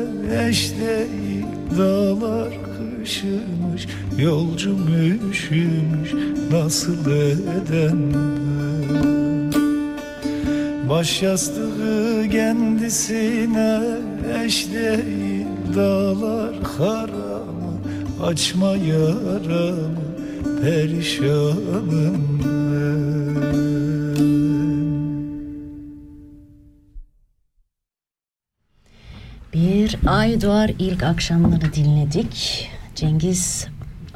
eş 0.49 0.71
değil 0.71 1.47
Dağlar 1.79 2.49
kışımış 2.49 3.87
yolcum 4.19 4.89
üşümüş 5.31 6.13
Nasıl 6.53 7.11
edem 7.11 8.13
ben 8.91 9.53
Baş 10.89 11.23
yastığı 11.23 12.29
kendisine 12.31 13.81
eş 14.45 14.73
değil 14.73 15.47
Dağlar 15.77 16.55
haramı 16.79 17.79
açma 18.23 18.77
yaramı 18.77 20.05
Perişanım 20.63 22.34
doğar 30.45 30.71
ilk 30.79 31.03
akşamları 31.03 31.75
dinledik 31.75 32.69
Cengiz 32.95 33.67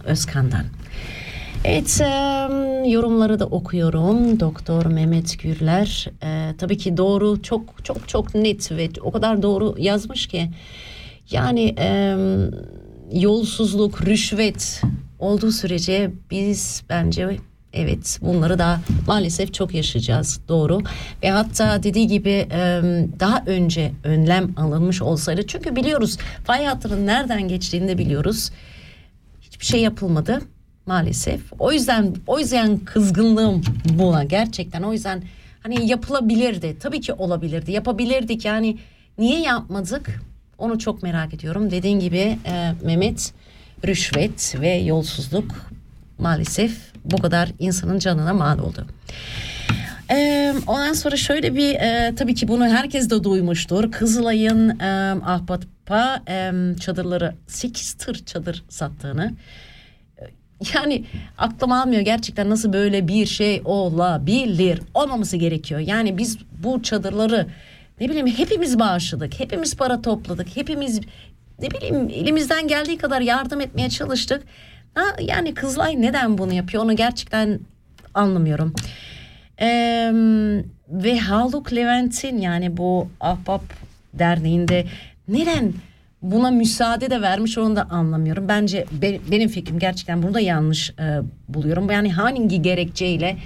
Özkan'dan. 0.05 0.65
Evet 1.65 2.01
em, 2.01 2.85
yorumları 2.85 3.41
da 3.41 3.47
okuyorum. 3.47 4.41
Doktor 4.41 4.87
Mehmet 4.87 5.39
Gürler 5.43 6.11
e, 6.23 6.57
tabii 6.59 6.77
ki 6.77 6.97
doğru 6.97 7.43
çok 7.43 7.85
çok 7.85 8.09
çok 8.09 8.35
net 8.35 8.73
ve 8.73 8.89
o 9.01 9.13
kadar 9.13 9.43
doğru 9.43 9.75
yazmış 9.79 10.27
ki 10.27 10.51
yani 11.31 11.65
em, 11.69 12.51
yolsuzluk, 13.13 14.07
rüşvet 14.07 14.83
olduğu 15.19 15.53
sürece 15.53 16.11
biz 16.31 16.83
bence 16.89 17.39
Evet 17.73 18.19
bunları 18.23 18.59
da 18.59 18.81
maalesef 19.07 19.55
çok 19.55 19.75
yaşayacağız 19.75 20.41
doğru. 20.49 20.81
Ve 21.23 21.31
hatta 21.31 21.83
dediği 21.83 22.07
gibi 22.07 22.47
daha 23.21 23.43
önce 23.47 23.93
önlem 24.05 24.51
alınmış 24.57 25.03
olsaydı 25.03 25.47
çünkü 25.47 25.77
biliyoruz 25.77 26.19
fay 26.45 26.65
hattının 26.65 27.07
nereden 27.07 27.49
geçtiğini 27.49 27.89
de 27.89 27.99
biliyoruz. 27.99 28.51
Hiçbir 29.41 29.65
şey 29.67 29.81
yapılmadı 29.81 30.41
maalesef. 30.87 31.41
O 31.59 31.73
yüzden 31.73 32.15
o 32.27 32.39
yüzden 32.39 32.79
kızgınlığım 32.79 33.63
buna 33.93 34.25
gerçekten. 34.25 34.83
O 34.83 34.93
yüzden 34.93 35.23
hani 35.63 35.89
yapılabilirdi 35.91 36.77
tabii 36.81 37.01
ki 37.01 37.13
olabilirdi. 37.13 37.73
Yapabilirdik 37.73 38.45
yani 38.45 38.79
niye 39.19 39.41
yapmadık? 39.41 40.23
Onu 40.59 40.79
çok 40.79 41.03
merak 41.03 41.35
ediyorum. 41.35 41.71
Dediğin 41.71 42.01
gibi 42.01 42.39
Mehmet 42.83 43.33
rüşvet 43.87 44.55
ve 44.61 44.75
yolsuzluk 44.75 45.55
maalesef 46.19 46.73
bu 47.13 47.17
kadar 47.17 47.49
insanın 47.59 47.99
canına 47.99 48.35
mal 48.35 48.59
oldu. 48.59 48.87
Ee, 50.11 50.55
ondan 50.67 50.93
sonra 50.93 51.17
şöyle 51.17 51.55
bir 51.55 51.75
e, 51.75 52.15
tabii 52.15 52.35
ki 52.35 52.49
bunu 52.49 52.67
herkes 52.67 53.11
de 53.11 53.25
duymuştur. 53.25 53.93
Kızılay'ın 53.93 54.81
e, 54.81 55.15
Ahbap'a 55.25 56.23
e, 56.29 56.53
çadırları 56.81 57.35
8 57.47 57.93
tır 57.93 58.25
çadır 58.25 58.65
sattığını. 58.69 59.33
Yani 60.75 61.05
aklım 61.39 61.73
almıyor 61.73 62.03
gerçekten 62.03 62.51
nasıl 62.51 62.73
böyle 62.73 63.09
bir 63.09 63.27
şey 63.27 63.63
olabilir. 63.65 64.81
Olmaması 64.95 65.37
gerekiyor. 65.37 65.81
Yani 65.81 66.19
biz 66.19 66.39
bu 66.63 66.83
çadırları 66.83 67.47
ne 68.01 68.09
bileyim 68.09 68.27
hepimiz 68.27 68.79
bağışladık. 68.79 69.41
Hepimiz 69.41 69.77
para 69.77 70.03
topladık. 70.03 70.57
Hepimiz 70.57 71.01
ne 71.59 71.71
bileyim 71.71 72.09
elimizden 72.09 72.69
geldiği 72.69 72.99
kadar 72.99 73.21
yardım 73.21 73.61
etmeye 73.61 73.91
çalıştık. 73.91 74.43
Ha, 74.99 75.05
yani 75.21 75.55
Kızılay 75.55 76.03
neden 76.03 76.39
bunu 76.39 76.53
yapıyor 76.53 76.85
onu 76.85 76.97
gerçekten 76.97 77.61
anlamıyorum. 78.15 78.75
Ee, 79.61 80.11
ve 80.89 81.19
Haluk 81.19 81.73
Levent'in 81.73 82.39
yani 82.39 82.77
bu 82.77 83.09
Ahbap 83.21 83.63
Derneği'nde 84.15 84.87
neden 85.29 85.73
buna 86.23 86.51
müsaade 86.51 87.11
de 87.11 87.23
vermiş 87.23 87.59
onu 87.59 87.77
da 87.77 87.83
anlamıyorum. 87.91 88.49
Bence 88.49 88.85
be, 88.93 89.19
benim 89.31 89.49
fikrim 89.49 89.79
gerçekten 89.79 90.23
bunu 90.23 90.35
da 90.35 90.41
yanlış 90.41 90.91
e, 90.91 91.21
buluyorum. 91.49 91.91
Yani 91.91 92.13
hangi 92.13 92.63
gerekçeyle 92.63 93.37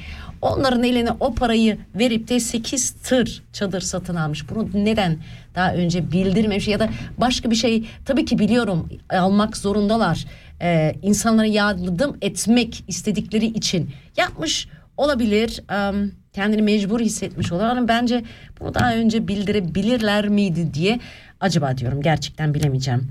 onların 0.43 0.85
eline 0.85 1.11
o 1.21 1.35
parayı 1.35 1.79
verip 1.95 2.29
de 2.29 2.41
8 2.41 2.91
tır 2.91 3.43
çadır 3.53 3.81
satın 3.81 4.17
almış. 4.17 4.51
Bunu 4.51 4.69
neden 4.75 5.19
daha 5.55 5.75
önce 5.75 6.13
bildirmemiş 6.13 6.69
ya 6.69 6.81
da 6.81 6.89
başka 7.19 7.51
bir 7.51 7.57
şey 7.57 7.85
tabii 8.05 8.25
ki 8.25 8.39
biliyorum 8.39 8.89
almak 9.11 9.57
zorundalar. 9.57 10.25
Ee, 10.63 10.95
insanlara 11.03 11.47
yardım 11.47 12.17
etmek 12.23 12.85
istedikleri 12.89 13.47
için 13.47 13.91
yapmış 14.17 14.69
olabilir. 14.97 15.63
Um, 15.91 16.13
kendini 16.33 16.63
mecbur 16.63 17.01
hissetmiş 17.01 17.53
olabilir 17.53 17.71
ama 17.71 17.89
bence 17.89 18.23
bunu 18.61 18.75
daha 18.75 18.95
önce 18.95 19.29
bildirebilirler 19.29 20.29
miydi 20.29 20.75
diye 20.75 21.01
acaba 21.41 21.79
diyorum 21.79 22.03
gerçekten 22.03 22.55
bilemeyeceğim. 22.55 23.11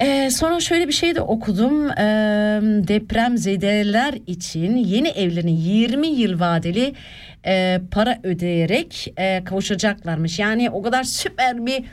Ee, 0.00 0.30
sonra 0.30 0.60
şöyle 0.60 0.88
bir 0.88 0.92
şey 0.92 1.14
de 1.14 1.20
okudum. 1.20 1.90
Ee, 1.90 1.94
depremzedeler 2.88 4.14
için 4.26 4.76
yeni 4.76 5.08
evlerini 5.08 5.60
20 5.60 6.06
yıl 6.06 6.40
vadeli 6.40 6.94
e, 7.46 7.80
para 7.90 8.18
ödeyerek 8.22 9.12
e, 9.16 9.44
kavuşacaklarmış. 9.44 10.38
Yani 10.38 10.70
o 10.70 10.82
kadar 10.82 11.04
süper 11.04 11.66
bir 11.66 11.84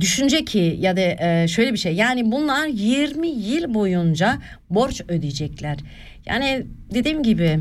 düşünce 0.00 0.44
ki 0.44 0.76
ya 0.80 0.96
da 0.96 1.00
e, 1.00 1.48
şöyle 1.48 1.72
bir 1.72 1.78
şey. 1.78 1.94
Yani 1.94 2.32
bunlar 2.32 2.66
20 2.66 3.28
yıl 3.28 3.74
boyunca 3.74 4.38
borç 4.70 5.02
ödeyecekler. 5.08 5.78
Yani 6.26 6.66
dediğim 6.94 7.22
gibi 7.22 7.60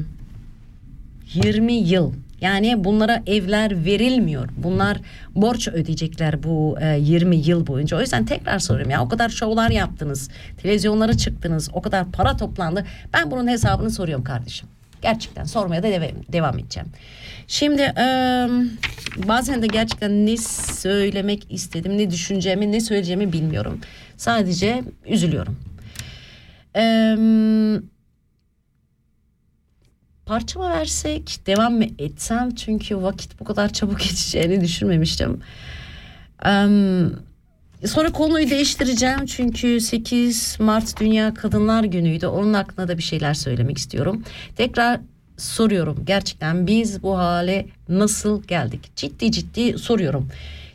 20 1.34 1.74
yıl 1.74 2.14
yani 2.46 2.84
bunlara 2.84 3.24
evler 3.28 3.86
verilmiyor. 3.86 4.50
Bunlar 4.58 4.98
borç 5.36 5.68
ödeyecekler 5.68 6.44
bu 6.44 6.78
e, 6.82 6.98
20 7.00 7.36
yıl 7.36 7.68
boyunca. 7.68 7.98
O 7.98 8.02
yüzden 8.02 8.26
tekrar 8.26 8.60
soruyorum 8.60 8.92
ya 8.92 9.04
o 9.04 9.10
kadar 9.10 9.30
şovlar 9.30 9.70
yaptınız. 9.70 10.30
Televizyonlara 10.62 11.18
çıktınız. 11.18 11.70
O 11.74 11.82
kadar 11.82 12.12
para 12.12 12.38
toplandı. 12.38 12.86
Ben 13.14 13.32
bunun 13.32 13.48
hesabını 13.48 13.92
soruyorum 13.92 14.24
kardeşim. 14.24 14.70
Gerçekten 15.02 15.44
sormaya 15.44 15.84
da 15.84 15.88
devam, 15.88 16.10
devam 16.34 16.60
edeceğim. 16.60 16.90
Şimdi 17.48 17.82
e, 17.82 18.06
bazen 19.28 19.62
de 19.62 19.68
gerçekten 19.68 20.26
ne 20.26 20.38
söylemek 20.82 21.52
istedim, 21.52 21.98
ne 21.98 22.12
düşüneceğimi, 22.12 22.72
ne 22.72 22.82
söyleyeceğimi 22.82 23.34
bilmiyorum. 23.34 23.80
Sadece 24.18 24.84
üzülüyorum. 25.06 25.58
Eee 26.76 27.95
parça 30.26 30.60
mı 30.60 30.70
versek 30.70 31.40
devam 31.48 31.74
mı 31.74 31.86
etsem 32.00 32.56
çünkü 32.56 32.98
vakit 32.98 33.40
bu 33.40 33.44
kadar 33.44 33.74
çabuk 33.74 34.00
geçeceğini 34.10 34.62
düşünmemiştim. 34.62 35.42
Um, 36.46 37.14
sonra 37.86 38.12
konuyu 38.12 38.50
değiştireceğim 38.50 39.26
çünkü 39.26 39.82
8 39.82 40.58
Mart 40.60 41.00
Dünya 41.00 41.34
Kadınlar 41.34 41.84
Günü'ydü. 41.84 42.28
Onun 42.28 42.54
hakkında 42.54 42.88
da 42.88 42.98
bir 42.98 43.04
şeyler 43.04 43.34
söylemek 43.34 43.78
istiyorum. 43.78 44.24
Tekrar 44.56 45.00
soruyorum 45.38 46.04
gerçekten 46.06 46.68
biz 46.68 47.04
bu 47.04 47.18
hale 47.18 47.66
nasıl 47.90 48.44
geldik? 48.44 48.96
Ciddi 48.96 49.32
ciddi 49.32 49.78
soruyorum. 49.78 50.30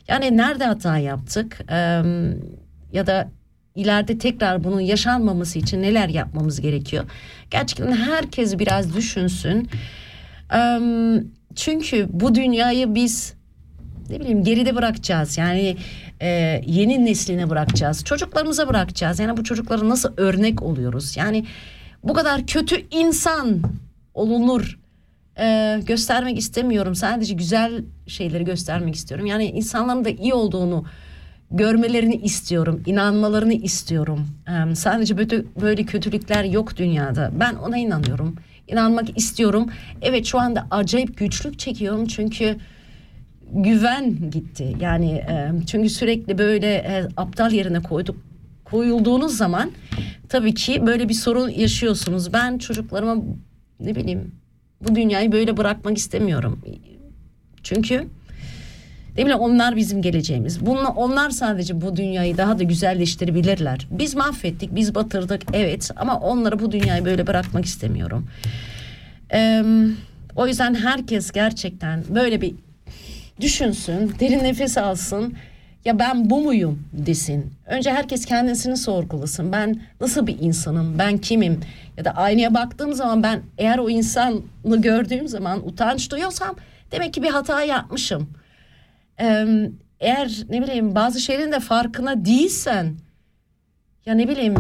Yani 0.09 0.37
nerede 0.37 0.65
hata 0.65 0.99
yaptık? 0.99 1.61
Um, 1.61 2.31
ya 2.93 3.07
da 3.07 3.29
ileride 3.75 4.19
tekrar 4.19 4.65
bunun 4.65 4.81
yaşanmaması 4.81 5.59
için 5.59 5.83
neler 5.83 6.09
yapmamız 6.09 6.61
gerekiyor? 6.61 7.05
Gerçekten 7.51 7.93
herkes 7.93 8.59
biraz 8.59 8.97
düşünsün. 8.97 9.69
Çünkü 11.57 12.07
bu 12.11 12.35
dünyayı 12.35 12.95
biz 12.95 13.35
ne 14.11 14.21
bileyim 14.21 14.45
geride 14.45 14.77
bırakacağız. 14.77 15.39
Yani 15.39 15.77
yeni 16.67 17.05
nesline 17.05 17.51
bırakacağız. 17.51 18.05
Çocuklarımıza 18.05 18.69
bırakacağız. 18.69 19.19
Yani 19.19 19.37
bu 19.37 19.45
çocuklara 19.45 19.89
nasıl 19.89 20.13
örnek 20.17 20.63
oluyoruz? 20.63 21.17
Yani 21.17 21.47
bu 22.05 22.15
kadar 22.15 22.47
kötü 22.47 22.87
insan 22.91 23.63
olunur 24.15 24.79
göstermek 25.87 26.39
istemiyorum. 26.39 26.95
Sadece 26.95 27.35
güzel 27.35 27.85
şeyleri 28.07 28.45
göstermek 28.45 28.95
istiyorum. 28.95 29.27
Yani 29.27 29.45
insanların 29.45 30.05
da 30.05 30.11
iyi 30.11 30.35
olduğunu 30.35 30.85
görmelerini 31.51 32.17
istiyorum, 32.17 32.83
inanmalarını 32.87 33.55
istiyorum. 33.55 34.27
Ee, 34.49 34.75
sadece 34.75 35.19
böyle, 35.19 35.45
böyle 35.61 35.85
kötülükler 35.85 36.45
yok 36.45 36.77
dünyada. 36.77 37.31
Ben 37.41 37.55
ona 37.55 37.79
inanıyorum. 37.79 38.37
İnanmak 38.69 39.19
istiyorum. 39.19 39.67
Evet 40.03 40.27
şu 40.27 40.39
anda 40.39 40.67
acayip 40.71 41.19
güçlük 41.19 41.59
çekiyorum 41.59 42.07
çünkü 42.07 42.57
güven 43.53 44.31
gitti. 44.31 44.77
Yani 44.81 45.11
e, 45.13 45.53
çünkü 45.67 45.91
sürekli 45.91 46.39
böyle 46.39 46.67
e, 46.75 47.09
aptal 47.17 47.53
yerine 47.53 47.81
koyduk 47.81 48.17
koyulduğunuz 48.65 49.37
zaman 49.37 49.71
tabii 50.29 50.55
ki 50.55 50.87
böyle 50.87 51.09
bir 51.09 51.15
sorun 51.15 51.49
yaşıyorsunuz. 51.49 52.33
Ben 52.33 52.59
çocuklarıma 52.59 53.17
ne 53.81 53.95
bileyim 53.95 54.33
bu 54.89 54.95
dünyayı 54.95 55.33
böyle 55.33 55.57
bırakmak 55.57 55.99
istemiyorum. 55.99 56.61
Çünkü 57.63 58.07
Değil 59.17 59.29
mi? 59.29 59.35
Onlar 59.35 59.77
bizim 59.77 60.03
geleceğimiz. 60.03 60.67
Bunlar, 60.67 60.93
onlar 60.97 61.31
sadece 61.31 61.81
bu 61.81 61.97
dünyayı 61.97 62.37
daha 62.37 62.59
da 62.59 62.63
güzelleştirebilirler. 62.63 63.87
Biz 63.91 64.15
mahvettik, 64.15 64.75
biz 64.75 64.95
batırdık 64.95 65.43
evet 65.53 65.91
ama 65.97 66.21
onları 66.21 66.59
bu 66.59 66.73
dünyayı 66.73 67.05
böyle 67.05 67.27
bırakmak 67.27 67.65
istemiyorum. 67.65 68.27
Ee, 69.33 69.63
o 70.37 70.47
yüzden 70.47 70.75
herkes 70.75 71.31
gerçekten 71.31 72.05
böyle 72.09 72.41
bir 72.41 72.55
düşünsün, 73.41 74.13
derin 74.21 74.45
nefes 74.45 74.79
alsın. 74.79 75.35
Ya 75.85 75.99
ben 75.99 76.31
bu 76.31 76.41
muyum 76.41 76.83
desin. 76.93 77.53
Önce 77.67 77.93
herkes 77.93 78.25
kendisini 78.25 78.77
sorgulasın. 78.77 79.53
Ben 79.53 79.81
nasıl 80.01 80.27
bir 80.27 80.37
insanım? 80.41 80.99
Ben 80.99 81.19
kimim? 81.19 81.61
Ya 81.97 82.05
da 82.05 82.11
aynaya 82.11 82.55
baktığım 82.55 82.95
zaman 82.95 83.23
ben 83.23 83.41
eğer 83.59 83.79
o 83.79 83.91
insanı 83.91 84.43
gördüğüm 84.65 85.29
zaman 85.29 85.69
utanç 85.69 86.11
duyuyorsam 86.11 86.57
demek 86.93 87.15
ki 87.15 87.23
bir 87.23 87.31
hata 87.31 87.63
yapmışım 87.63 88.29
eğer 90.01 90.45
ne 90.49 90.63
bileyim 90.63 90.95
bazı 90.95 91.21
şeylerin 91.21 91.53
de 91.53 91.61
farkına 91.61 92.25
değilsen 92.25 92.95
ya 94.07 94.15
ne 94.15 94.29
bileyim 94.29 94.55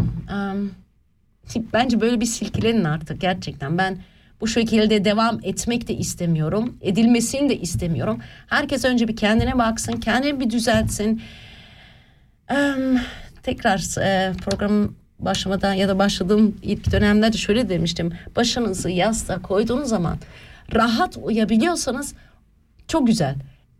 bence 1.73 2.01
böyle 2.01 2.21
bir 2.21 2.27
silkilenin 2.27 2.85
artık 2.85 3.21
gerçekten. 3.21 3.79
Ben 3.79 3.99
bu 4.41 4.47
şekilde 4.47 5.05
devam 5.05 5.41
etmek 5.43 5.89
de 5.89 5.95
istemiyorum 5.95 6.77
edilmesini 6.81 7.49
de 7.49 7.61
istemiyorum. 7.61 8.19
Herkes 8.47 8.85
önce 8.85 9.09
bir 9.09 9.17
kendine 9.17 9.59
baksın 9.59 9.93
kendini 9.93 10.41
bir 10.41 10.51
düzeltsin. 10.51 11.23
Um, 12.51 13.01
tekrar 13.43 14.01
e, 14.03 14.33
program 14.33 14.95
başlamadan 15.19 15.75
ya 15.75 15.89
da 15.89 15.99
başladığım 15.99 16.57
ilk 16.63 16.93
dönemlerde 16.93 17.37
şöyle 17.37 17.69
demiştim. 17.69 18.13
Başınızı 18.37 18.91
yastığa 18.91 19.43
koyduğunuz 19.43 19.89
zaman 19.89 20.19
rahat 20.75 21.17
uyabiliyorsanız 21.17 22.15
çok 22.89 23.07
güzel 23.07 23.35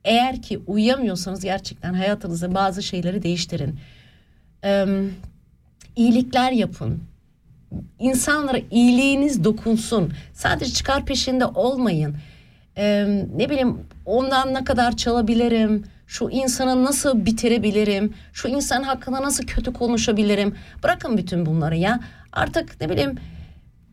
eğer 0.05 0.42
ki 0.42 0.61
uyuyamıyorsanız 0.66 1.44
gerçekten 1.44 1.94
hayatınızda 1.94 2.55
bazı 2.55 2.82
şeyleri 2.82 3.22
değiştirin. 3.22 3.78
Ee, 4.64 4.86
iyilikler 5.96 6.53
yapın. 6.53 7.03
insanlara 7.98 8.59
iyiliğiniz 8.70 9.44
dokunsun. 9.44 10.12
Sadece 10.34 10.72
çıkar 10.72 11.05
peşinde 11.05 11.46
olmayın. 11.46 12.16
Ee, 12.76 13.07
ne 13.36 13.51
bileyim 13.51 13.78
ondan 14.07 14.55
ne 14.55 14.64
kadar 14.64 14.96
çalabilirim? 14.96 15.84
Şu 16.07 16.28
insanı 16.30 16.84
nasıl 16.84 17.26
bitirebilirim? 17.26 18.14
Şu 18.32 18.48
insan 18.48 18.82
hakkında 18.82 19.22
nasıl 19.22 19.44
kötü 19.44 19.72
konuşabilirim? 19.72 20.55
Bırakın 20.82 21.18
bütün 21.18 21.46
bunları 21.46 21.76
ya. 21.76 22.01
Artık 22.32 22.80
ne 22.80 22.90
bileyim 22.90 23.14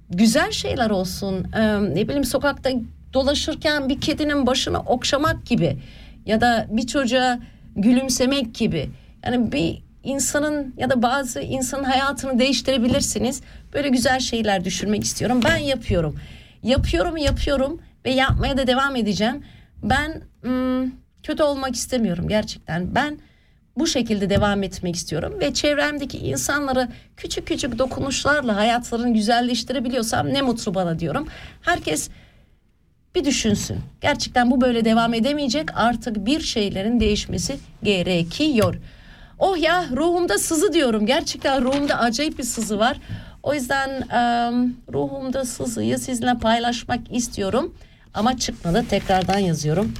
güzel 0.09 0.51
şeyler 0.51 0.89
olsun. 0.89 1.47
Ee, 1.55 1.81
ne 1.95 2.07
bileyim 2.07 2.23
sokakta 2.23 2.69
dolaşırken 3.13 3.89
bir 3.89 4.01
kedinin 4.01 4.47
başını 4.47 4.79
okşamak 4.79 5.45
gibi 5.45 5.77
ya 6.25 6.41
da 6.41 6.67
bir 6.69 6.87
çocuğa 6.87 7.39
gülümsemek 7.75 8.55
gibi. 8.55 8.89
Yani 9.25 9.51
bir 9.51 9.83
insanın 10.03 10.73
ya 10.77 10.89
da 10.89 11.01
bazı 11.01 11.41
insanın 11.41 11.83
hayatını 11.83 12.39
değiştirebilirsiniz. 12.39 13.41
Böyle 13.73 13.89
güzel 13.89 14.19
şeyler 14.19 14.65
düşünmek 14.65 15.03
istiyorum. 15.03 15.39
Ben 15.43 15.57
yapıyorum. 15.57 16.19
Yapıyorum, 16.63 17.17
yapıyorum 17.17 17.81
ve 18.05 18.11
yapmaya 18.11 18.57
da 18.57 18.67
devam 18.67 18.95
edeceğim. 18.95 19.43
Ben 19.83 20.21
hmm, 20.41 20.91
kötü 21.23 21.43
olmak 21.43 21.75
istemiyorum 21.75 22.27
gerçekten. 22.27 22.95
Ben 22.95 23.17
bu 23.77 23.87
şekilde 23.87 24.29
devam 24.29 24.63
etmek 24.63 24.95
istiyorum 24.95 25.33
ve 25.39 25.53
çevremdeki 25.53 26.17
insanları 26.17 26.87
küçük 27.17 27.47
küçük 27.47 27.79
dokunuşlarla 27.79 28.55
hayatlarını 28.55 29.13
güzelleştirebiliyorsam 29.13 30.33
ne 30.33 30.41
mutlu 30.41 30.75
bana 30.75 30.99
diyorum. 30.99 31.27
Herkes 31.61 32.09
bir 33.17 33.25
düşünsün. 33.25 33.77
Gerçekten 34.01 34.51
bu 34.51 34.61
böyle 34.61 34.85
devam 34.85 35.13
edemeyecek. 35.13 35.77
Artık 35.77 36.25
bir 36.25 36.41
şeylerin 36.41 36.99
değişmesi 36.99 37.57
gerekiyor. 37.83 38.75
Oh 39.39 39.57
ya 39.57 39.85
ruhumda 39.95 40.37
sızı 40.37 40.73
diyorum. 40.73 41.05
Gerçekten 41.05 41.63
ruhumda 41.63 41.99
acayip 41.99 42.37
bir 42.37 42.43
sızı 42.43 42.79
var. 42.79 42.97
O 43.43 43.53
yüzden 43.53 43.89
em, 43.89 44.75
ruhumda 44.93 45.45
sızıyı 45.45 45.99
sizinle 45.99 46.33
paylaşmak 46.33 46.99
istiyorum. 47.11 47.75
Ama 48.13 48.37
çıkmadı. 48.37 48.85
Tekrardan 48.89 49.39
yazıyorum. 49.39 49.93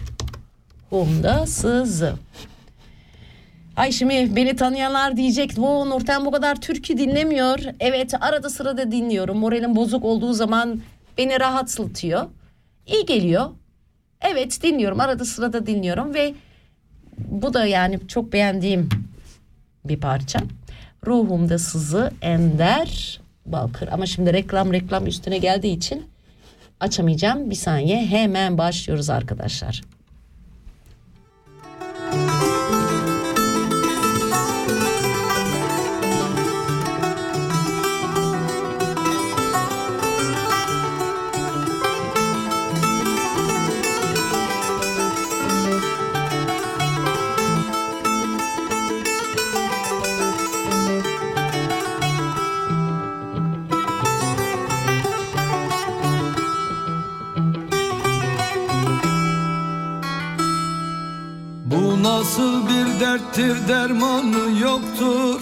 Ruhumda 0.92 1.46
sızı. 1.46 2.14
Ay 3.76 3.92
şimdi 3.92 4.36
beni 4.36 4.56
tanıyanlar 4.56 5.18
diyecek 5.18 5.58
bu 5.58 5.90
Nurten 5.90 6.26
bu 6.26 6.32
kadar 6.32 6.62
türkü 6.62 6.98
dinlemiyor. 6.98 7.60
Evet 7.80 8.14
arada 8.22 8.50
sırada 8.50 8.92
dinliyorum. 8.92 9.38
Moralim 9.38 9.76
bozuk 9.76 10.06
olduğu 10.06 10.34
zaman 10.34 10.82
beni 11.18 11.40
rahatlatıyor. 11.40 12.26
İyi 12.88 13.06
geliyor. 13.06 13.50
Evet 14.22 14.64
dinliyorum 14.64 15.00
arada 15.00 15.26
sırada 15.26 15.68
dinliyorum 15.68 16.14
ve 16.14 16.34
bu 17.18 17.54
da 17.54 17.66
yani 17.66 18.08
çok 18.08 18.34
beğendiğim 18.34 18.90
bir 19.86 20.00
parça. 20.00 20.40
Ruhumda 21.08 21.60
sızı 21.60 22.12
Ender 22.22 23.20
Balkır. 23.46 23.88
Ama 23.88 24.06
şimdi 24.06 24.34
reklam 24.34 24.74
reklam 24.74 25.08
üstüne 25.08 25.38
geldiği 25.38 25.78
için 25.78 26.06
açamayacağım. 26.80 27.50
Bir 27.50 27.56
saniye 27.56 28.06
hemen 28.06 28.58
başlıyoruz 28.58 29.10
arkadaşlar. 29.10 29.82
Nasıl 62.08 62.68
bir 62.68 63.00
derttir 63.00 63.68
dermanı 63.68 64.60
yoktur. 64.62 65.42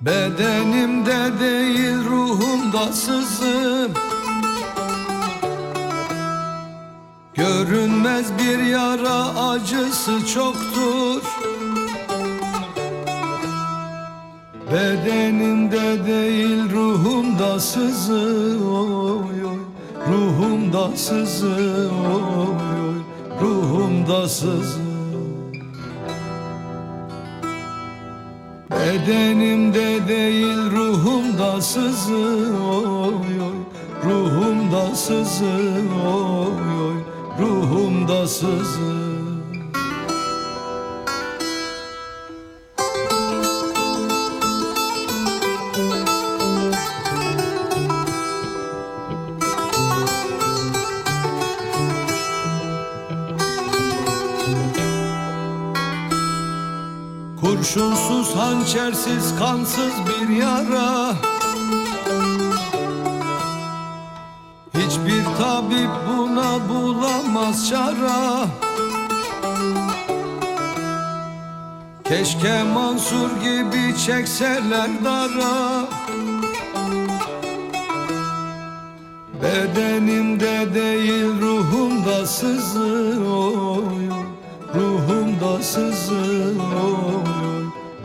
Bedenimde 0.00 1.40
değil 1.40 2.04
ruhumda 2.10 2.92
sızım. 2.92 3.92
Görünmez 7.34 8.26
bir 8.38 8.58
yara 8.58 9.48
acısı 9.48 10.26
çoktur. 10.34 11.22
Bedenimde 14.72 16.06
değil 16.06 16.70
ruhumda 16.72 17.60
sızı 17.60 18.58
oy 18.64 19.44
oy 19.44 19.58
Ruhumda 20.08 20.96
sızı 20.96 21.90
oy 22.06 22.73
Ruhumda 23.40 24.28
sızı 24.28 24.80
Bedenimde 28.70 30.08
değil 30.08 30.70
ruhumda 30.70 31.60
sızı 31.60 32.14
oy 32.64 33.40
oy 33.40 33.60
Ruhumda 34.04 34.94
sızı 34.94 35.44
oy 36.06 36.86
oy 36.86 36.98
Ruhumda 37.40 38.26
sızı 38.28 39.03
hançersiz, 58.54 59.38
kansız 59.38 59.92
bir 60.06 60.36
yara. 60.36 61.12
Hiçbir 64.74 65.24
tabip 65.38 65.90
buna 66.08 66.68
bulamaz 66.68 67.68
çara. 67.68 68.46
Keşke 72.04 72.62
Mansur 72.62 73.30
gibi 73.42 73.98
çekseler 74.06 74.90
dara. 75.04 75.84
Bedenimde 79.42 80.74
değil 80.74 81.40
ruhumda 81.40 82.26
sızı 82.26 83.18
oy 83.26 83.54
oy 83.56 84.08
Ruhumda 84.74 85.62
sızı 85.62 86.14
oy 86.14 87.14
oy 87.26 87.33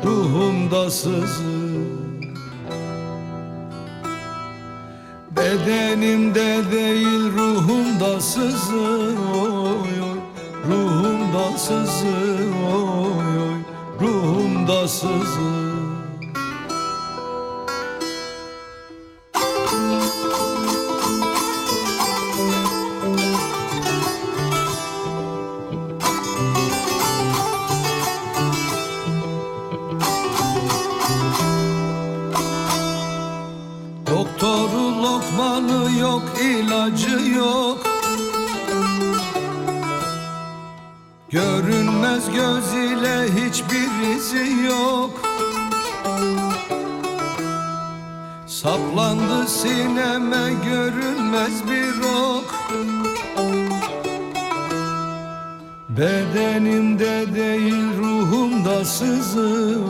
Ruhumda 0.09 0.89
sızı 0.89 1.43
Bedenimde 5.31 6.71
değil 6.71 7.31
ruhumda 7.37 8.21
sızı 8.21 8.79
oy 9.33 10.01
oy 10.01 10.19
Ruhumda 10.67 11.57
sızı 11.57 12.07
oy 12.75 13.37
oy 13.39 13.59
Ruhumda 14.01 14.87
sızı 14.87 15.58
Bedenimde 55.99 57.35
değil 57.35 57.97
ruhumda 57.97 58.85
sızı 58.85 59.88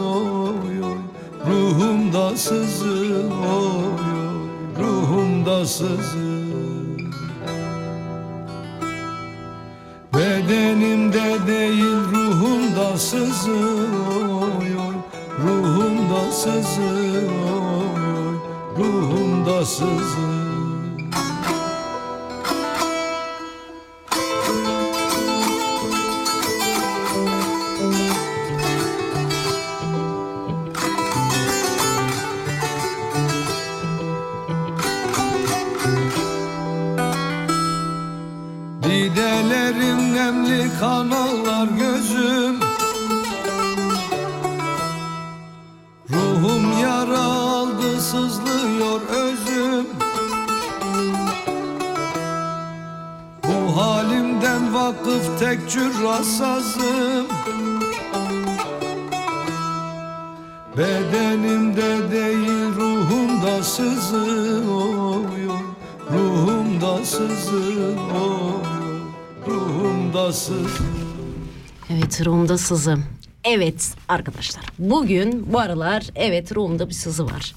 Rum'da 72.50 72.58
sızı. 72.58 72.98
Evet 73.44 73.94
arkadaşlar 74.08 74.66
bugün 74.80 75.54
bu 75.54 75.60
aralar 75.60 76.04
evet 76.16 76.56
Rum'da 76.56 76.90
bir 76.90 76.94
sızı 76.94 77.26
var. 77.26 77.54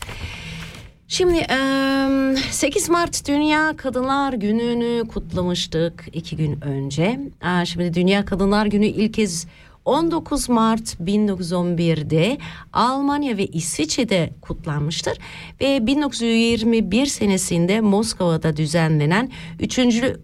Şimdi 1.09 1.38
eee, 1.38 2.36
8 2.51 2.88
Mart 2.88 3.28
Dünya 3.28 3.76
Kadınlar 3.76 4.32
Günü'nü 4.32 5.09
kutlamıştık 5.09 6.09
iki 6.12 6.36
gün 6.36 6.61
önce. 6.61 7.20
Şimdi 7.64 7.95
Dünya 7.95 8.24
Kadınlar 8.24 8.66
Günü 8.66 8.86
ilk 8.86 9.14
kez 9.14 9.47
19 9.85 10.49
Mart 10.49 10.95
1911'de 11.01 12.39
Almanya 12.72 13.37
ve 13.37 13.47
İsviçre'de 13.47 14.30
kutlanmıştır 14.43 15.18
ve 15.61 15.87
1921 15.87 17.07
senesinde 17.07 17.80
Moskova'da 17.80 18.57
düzenlenen 18.57 19.30
3. 19.61 19.80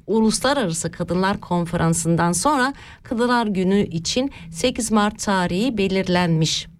Uluslararası 0.06 0.90
Kadınlar 0.90 1.40
Konferansı'ndan 1.40 2.32
sonra 2.32 2.74
Kadınlar 3.02 3.46
Günü 3.46 3.86
için 3.86 4.30
8 4.50 4.92
Mart 4.92 5.18
tarihi 5.18 5.78
belirlenmiş. 5.78 6.77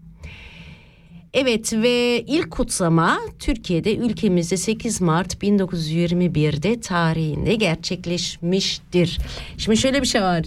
Evet 1.35 1.72
ve 1.72 2.24
ilk 2.26 2.51
kutlama 2.51 3.18
Türkiye'de 3.39 3.97
ülkemizde 3.97 4.57
8 4.57 5.01
Mart 5.01 5.35
1921'de 5.35 6.81
tarihinde 6.81 7.55
gerçekleşmiştir. 7.55 9.18
Şimdi 9.59 9.76
şöyle 9.76 10.03
bir 10.03 10.07
şey 10.07 10.22
var. 10.22 10.45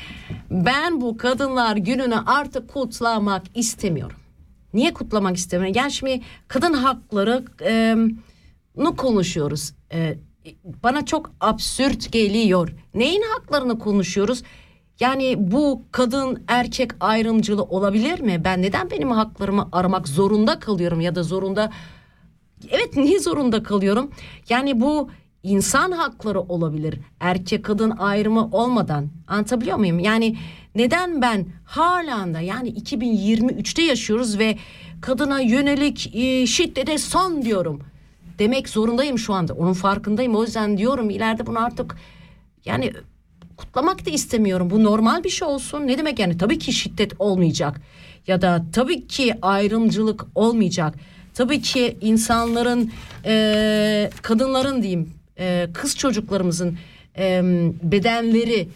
ben 0.50 1.00
bu 1.00 1.16
kadınlar 1.16 1.76
gününü 1.76 2.16
artık 2.26 2.68
kutlamak 2.68 3.42
istemiyorum. 3.54 4.16
Niye 4.74 4.94
kutlamak 4.94 5.36
istemiyorum? 5.36 5.74
Yani 5.76 5.92
şimdi 5.92 6.20
kadın 6.48 6.72
hakları 6.72 7.44
e, 7.64 7.96
nu 8.76 8.96
konuşuyoruz. 8.96 9.72
E, 9.92 10.18
bana 10.82 11.04
çok 11.04 11.30
absürt 11.40 12.12
geliyor. 12.12 12.74
Neyin 12.94 13.22
haklarını 13.34 13.78
konuşuyoruz? 13.78 14.42
Yani 15.00 15.34
bu 15.52 15.82
kadın 15.92 16.44
erkek 16.48 16.90
ayrımcılığı 17.00 17.62
olabilir 17.62 18.20
mi? 18.20 18.40
Ben 18.44 18.62
neden 18.62 18.90
benim 18.90 19.10
haklarımı 19.10 19.68
aramak 19.72 20.08
zorunda 20.08 20.58
kalıyorum 20.58 21.00
ya 21.00 21.14
da 21.14 21.22
zorunda 21.22 21.70
Evet 22.70 22.96
niye 22.96 23.18
zorunda 23.18 23.62
kalıyorum? 23.62 24.10
Yani 24.48 24.80
bu 24.80 25.10
insan 25.42 25.92
hakları 25.92 26.40
olabilir. 26.40 26.98
Erkek 27.20 27.64
kadın 27.64 27.90
ayrımı 27.90 28.48
olmadan. 28.52 29.08
Anlatabiliyor 29.28 29.76
muyum? 29.76 29.98
Yani 29.98 30.36
neden 30.74 31.22
ben 31.22 31.46
halen 31.64 32.34
de 32.34 32.38
yani 32.38 32.72
2023'te 32.74 33.82
yaşıyoruz 33.82 34.38
ve 34.38 34.58
kadına 35.00 35.40
yönelik 35.40 36.16
e, 36.16 36.46
şiddete 36.46 36.98
son 36.98 37.42
diyorum. 37.42 37.82
Demek 38.38 38.68
zorundayım 38.68 39.18
şu 39.18 39.34
anda. 39.34 39.54
Onun 39.54 39.72
farkındayım. 39.72 40.36
O 40.36 40.42
yüzden 40.42 40.78
diyorum 40.78 41.10
ileride 41.10 41.46
bunu 41.46 41.64
artık 41.64 41.96
yani 42.64 42.92
kutlamak 43.58 44.06
da 44.06 44.10
istemiyorum. 44.10 44.70
Bu 44.70 44.84
normal 44.84 45.24
bir 45.24 45.30
şey 45.30 45.48
olsun. 45.48 45.86
Ne 45.86 45.98
demek 45.98 46.18
yani? 46.18 46.38
Tabii 46.38 46.58
ki 46.58 46.72
şiddet 46.72 47.12
olmayacak. 47.18 47.80
Ya 48.26 48.42
da 48.42 48.64
tabii 48.72 49.06
ki 49.06 49.34
ayrımcılık 49.42 50.26
olmayacak. 50.34 50.94
Tabii 51.34 51.60
ki 51.60 51.96
insanların, 52.00 52.92
e, 53.24 54.10
kadınların 54.22 54.82
diyeyim, 54.82 55.12
e, 55.38 55.68
kız 55.74 55.96
çocuklarımızın 55.96 56.78
e, 57.18 57.42
bedenleri 57.82 58.68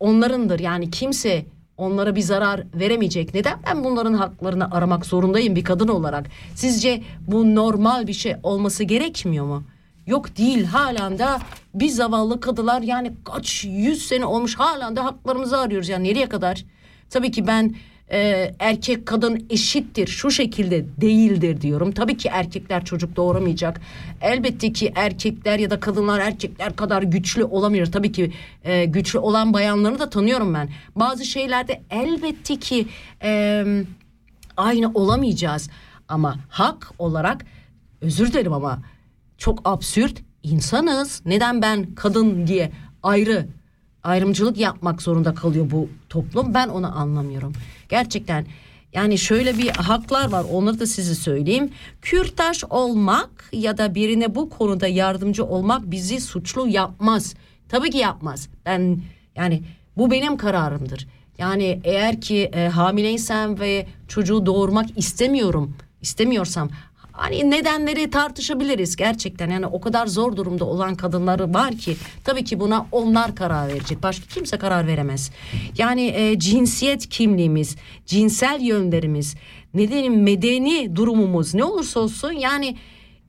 onlarındır. 0.00 0.60
Yani 0.60 0.90
kimse 0.90 1.44
onlara 1.76 2.16
bir 2.16 2.20
zarar 2.20 2.62
veremeyecek. 2.74 3.34
Neden 3.34 3.58
ben 3.66 3.84
bunların 3.84 4.14
haklarını 4.14 4.70
aramak 4.70 5.06
zorundayım 5.06 5.56
bir 5.56 5.64
kadın 5.64 5.88
olarak? 5.88 6.26
Sizce 6.54 7.02
bu 7.26 7.54
normal 7.54 8.06
bir 8.06 8.12
şey 8.12 8.34
olması 8.42 8.84
gerekmiyor 8.84 9.44
mu? 9.44 9.64
Yok 10.06 10.36
değil 10.36 10.64
halen 10.64 11.18
de 11.18 11.26
biz 11.74 11.96
zavallı 11.96 12.40
kadılar 12.40 12.82
yani 12.82 13.12
kaç 13.24 13.64
yüz 13.64 14.06
sene 14.06 14.24
olmuş 14.24 14.54
halen 14.54 14.96
de 14.96 15.00
haklarımızı 15.00 15.58
arıyoruz. 15.58 15.88
Yani 15.88 16.08
nereye 16.08 16.28
kadar? 16.28 16.64
Tabii 17.10 17.30
ki 17.30 17.46
ben 17.46 17.74
e, 18.12 18.50
erkek 18.58 19.06
kadın 19.06 19.46
eşittir 19.50 20.06
şu 20.06 20.30
şekilde 20.30 20.86
değildir 21.00 21.60
diyorum. 21.60 21.92
Tabii 21.92 22.16
ki 22.16 22.28
erkekler 22.28 22.84
çocuk 22.84 23.16
doğuramayacak. 23.16 23.80
Elbette 24.20 24.72
ki 24.72 24.92
erkekler 24.96 25.58
ya 25.58 25.70
da 25.70 25.80
kadınlar 25.80 26.20
erkekler 26.20 26.76
kadar 26.76 27.02
güçlü 27.02 27.44
olamıyor. 27.44 27.86
Tabii 27.86 28.12
ki 28.12 28.32
e, 28.64 28.84
güçlü 28.84 29.18
olan 29.18 29.52
bayanları 29.52 29.98
da 29.98 30.10
tanıyorum 30.10 30.54
ben. 30.54 30.68
Bazı 30.96 31.24
şeylerde 31.24 31.82
elbette 31.90 32.56
ki 32.56 32.86
e, 33.22 33.64
aynı 34.56 34.90
olamayacağız. 34.94 35.70
Ama 36.08 36.36
hak 36.48 36.90
olarak 36.98 37.46
özür 38.00 38.32
dilerim 38.32 38.52
ama 38.52 38.78
çok 39.44 39.60
absürt 39.64 40.22
insanız. 40.42 41.22
Neden 41.24 41.62
ben 41.62 41.94
kadın 41.94 42.46
diye 42.46 42.72
ayrı 43.02 43.46
ayrımcılık 44.02 44.58
yapmak 44.58 45.02
zorunda 45.02 45.34
kalıyor 45.34 45.70
bu 45.70 45.88
toplum? 46.08 46.54
Ben 46.54 46.68
onu 46.68 46.98
anlamıyorum. 46.98 47.52
Gerçekten 47.88 48.46
yani 48.92 49.18
şöyle 49.18 49.58
bir 49.58 49.68
haklar 49.68 50.28
var 50.32 50.44
onları 50.52 50.80
da 50.80 50.86
size 50.86 51.14
söyleyeyim. 51.14 51.70
Kürtaş 52.02 52.64
olmak 52.64 53.30
ya 53.52 53.78
da 53.78 53.94
birine 53.94 54.34
bu 54.34 54.50
konuda 54.50 54.86
yardımcı 54.86 55.44
olmak 55.44 55.90
bizi 55.90 56.20
suçlu 56.20 56.68
yapmaz. 56.68 57.34
Tabii 57.68 57.90
ki 57.90 57.98
yapmaz. 57.98 58.48
Ben 58.66 59.00
yani 59.36 59.62
bu 59.96 60.10
benim 60.10 60.36
kararımdır. 60.36 61.06
Yani 61.38 61.80
eğer 61.84 62.20
ki 62.20 62.50
e, 62.54 62.68
hamileysem 62.68 63.60
ve 63.60 63.86
çocuğu 64.08 64.46
doğurmak 64.46 64.98
istemiyorum, 64.98 65.76
istemiyorsam 66.00 66.70
Hani 67.16 67.50
nedenleri 67.50 68.10
tartışabiliriz 68.10 68.96
gerçekten. 68.96 69.50
Yani 69.50 69.66
o 69.66 69.80
kadar 69.80 70.06
zor 70.06 70.36
durumda 70.36 70.64
olan 70.64 70.94
kadınları 70.94 71.54
var 71.54 71.72
ki 71.76 71.96
tabii 72.24 72.44
ki 72.44 72.60
buna 72.60 72.86
onlar 72.92 73.34
karar 73.34 73.68
verecek. 73.68 74.02
Başka 74.02 74.26
kimse 74.26 74.58
karar 74.58 74.86
veremez. 74.86 75.30
Yani 75.78 76.06
e, 76.06 76.38
cinsiyet 76.38 77.08
kimliğimiz, 77.08 77.76
cinsel 78.06 78.60
yönlerimiz, 78.60 79.34
nedenin 79.74 80.18
medeni 80.18 80.96
durumumuz 80.96 81.54
ne 81.54 81.64
olursa 81.64 82.00
olsun 82.00 82.32
yani 82.32 82.76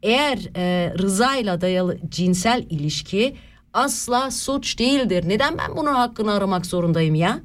eğer 0.03 0.37
e, 0.55 0.93
rızayla 0.97 1.61
dayalı 1.61 1.97
cinsel 2.09 2.65
ilişki 2.69 3.35
asla 3.73 4.31
suç 4.31 4.79
değildir. 4.79 5.23
Neden 5.27 5.57
ben 5.57 5.77
bunun 5.77 5.93
hakkını 5.93 6.33
aramak 6.33 6.65
zorundayım 6.65 7.15
ya? 7.15 7.39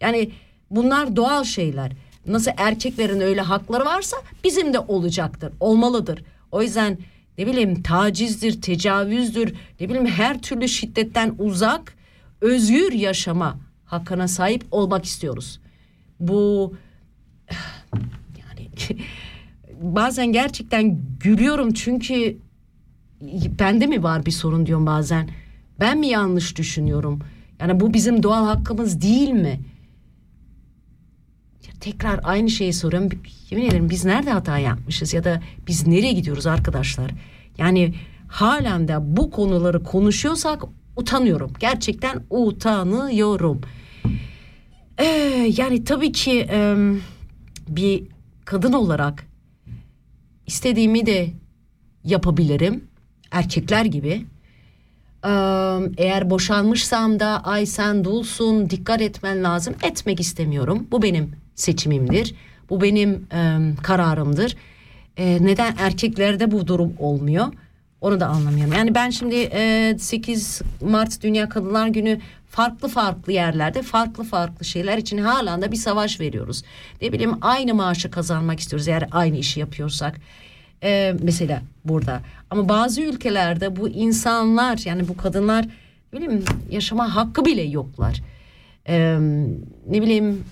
Yani 0.00 0.30
bunlar 0.70 1.16
doğal 1.16 1.44
şeyler. 1.44 1.92
Nasıl 2.26 2.50
erkeklerin 2.56 3.20
öyle 3.20 3.40
hakları 3.40 3.84
varsa 3.84 4.16
bizim 4.44 4.74
de 4.74 4.78
olacaktır, 4.78 5.52
olmalıdır. 5.60 6.22
O 6.52 6.62
yüzden 6.62 6.98
ne 7.38 7.46
bileyim 7.46 7.82
tacizdir, 7.82 8.62
tecavüzdür, 8.62 9.54
ne 9.80 9.88
bileyim 9.88 10.06
her 10.06 10.42
türlü 10.42 10.68
şiddetten 10.68 11.34
uzak, 11.38 11.94
özgür 12.40 12.92
yaşama 12.92 13.58
hakkına 13.84 14.28
sahip 14.28 14.64
olmak 14.70 15.04
istiyoruz. 15.04 15.60
Bu 16.20 16.74
yani 18.38 18.70
bazen 19.80 20.32
gerçekten 20.32 20.98
gülüyorum 21.20 21.72
çünkü 21.72 22.36
bende 23.58 23.86
mi 23.86 24.02
var 24.02 24.26
bir 24.26 24.30
sorun 24.30 24.66
diyorum 24.66 24.86
bazen. 24.86 25.30
Ben 25.80 25.98
mi 25.98 26.06
yanlış 26.06 26.56
düşünüyorum? 26.56 27.20
Yani 27.60 27.80
bu 27.80 27.94
bizim 27.94 28.22
doğal 28.22 28.46
hakkımız 28.46 29.02
değil 29.02 29.30
mi? 29.30 29.60
Tekrar 31.80 32.20
aynı 32.22 32.50
şeyi 32.50 32.72
soruyorum. 32.72 33.10
Yemin 33.50 33.66
ederim 33.66 33.90
biz 33.90 34.04
nerede 34.04 34.30
hata 34.30 34.58
yapmışız 34.58 35.14
ya 35.14 35.24
da 35.24 35.42
biz 35.66 35.86
nereye 35.86 36.12
gidiyoruz 36.12 36.46
arkadaşlar? 36.46 37.10
Yani 37.58 37.94
halen 38.28 38.88
de 38.88 39.16
bu 39.16 39.30
konuları 39.30 39.82
konuşuyorsak 39.82 40.62
utanıyorum. 40.96 41.52
Gerçekten 41.60 42.22
utanıyorum. 42.30 43.60
Ee, 44.98 45.04
yani 45.56 45.84
tabii 45.84 46.12
ki 46.12 46.46
e, 46.50 46.76
bir 47.68 48.02
kadın 48.44 48.72
olarak 48.72 49.26
istediğimi 50.46 51.06
de 51.06 51.30
yapabilirim 52.04 52.84
erkekler 53.30 53.84
gibi. 53.84 54.26
Eğer 55.96 56.30
boşanmışsam 56.30 57.20
da 57.20 57.44
ay 57.44 57.66
sen 57.66 58.04
dulsun 58.04 58.70
dikkat 58.70 59.00
etmen 59.00 59.44
lazım 59.44 59.74
etmek 59.82 60.20
istemiyorum. 60.20 60.86
Bu 60.90 61.02
benim 61.02 61.32
seçimimdir. 61.60 62.34
Bu 62.70 62.80
benim 62.82 63.26
e, 63.32 63.58
kararımdır. 63.82 64.56
E, 65.16 65.38
neden 65.40 65.74
erkeklerde 65.78 66.50
bu 66.50 66.66
durum 66.66 66.92
olmuyor? 66.98 67.46
Onu 68.00 68.20
da 68.20 68.26
anlamıyorum. 68.26 68.72
Yani 68.72 68.94
ben 68.94 69.10
şimdi 69.10 69.34
e, 69.52 69.94
8 69.98 70.62
Mart 70.80 71.22
Dünya 71.22 71.48
Kadınlar 71.48 71.88
Günü 71.88 72.20
farklı 72.50 72.88
farklı 72.88 73.32
yerlerde 73.32 73.82
farklı 73.82 74.24
farklı 74.24 74.64
şeyler 74.64 74.98
için 74.98 75.18
hala 75.18 75.62
da 75.62 75.72
bir 75.72 75.76
savaş 75.76 76.20
veriyoruz. 76.20 76.62
Ne 77.02 77.12
bileyim 77.12 77.34
aynı 77.40 77.74
maaşı 77.74 78.10
kazanmak 78.10 78.60
istiyoruz 78.60 78.88
eğer 78.88 79.08
aynı 79.10 79.36
işi 79.36 79.60
yapıyorsak. 79.60 80.20
E, 80.82 81.14
mesela 81.22 81.62
burada. 81.84 82.20
Ama 82.50 82.68
bazı 82.68 83.02
ülkelerde 83.02 83.76
bu 83.76 83.88
insanlar 83.88 84.80
yani 84.84 85.08
bu 85.08 85.16
kadınlar 85.16 85.66
ne 86.12 86.20
bileyim 86.20 86.44
yaşama 86.70 87.14
hakkı 87.14 87.44
bile 87.44 87.62
yoklar. 87.62 88.22
E, 88.88 89.18
ne 89.90 90.02
bileyim 90.02 90.44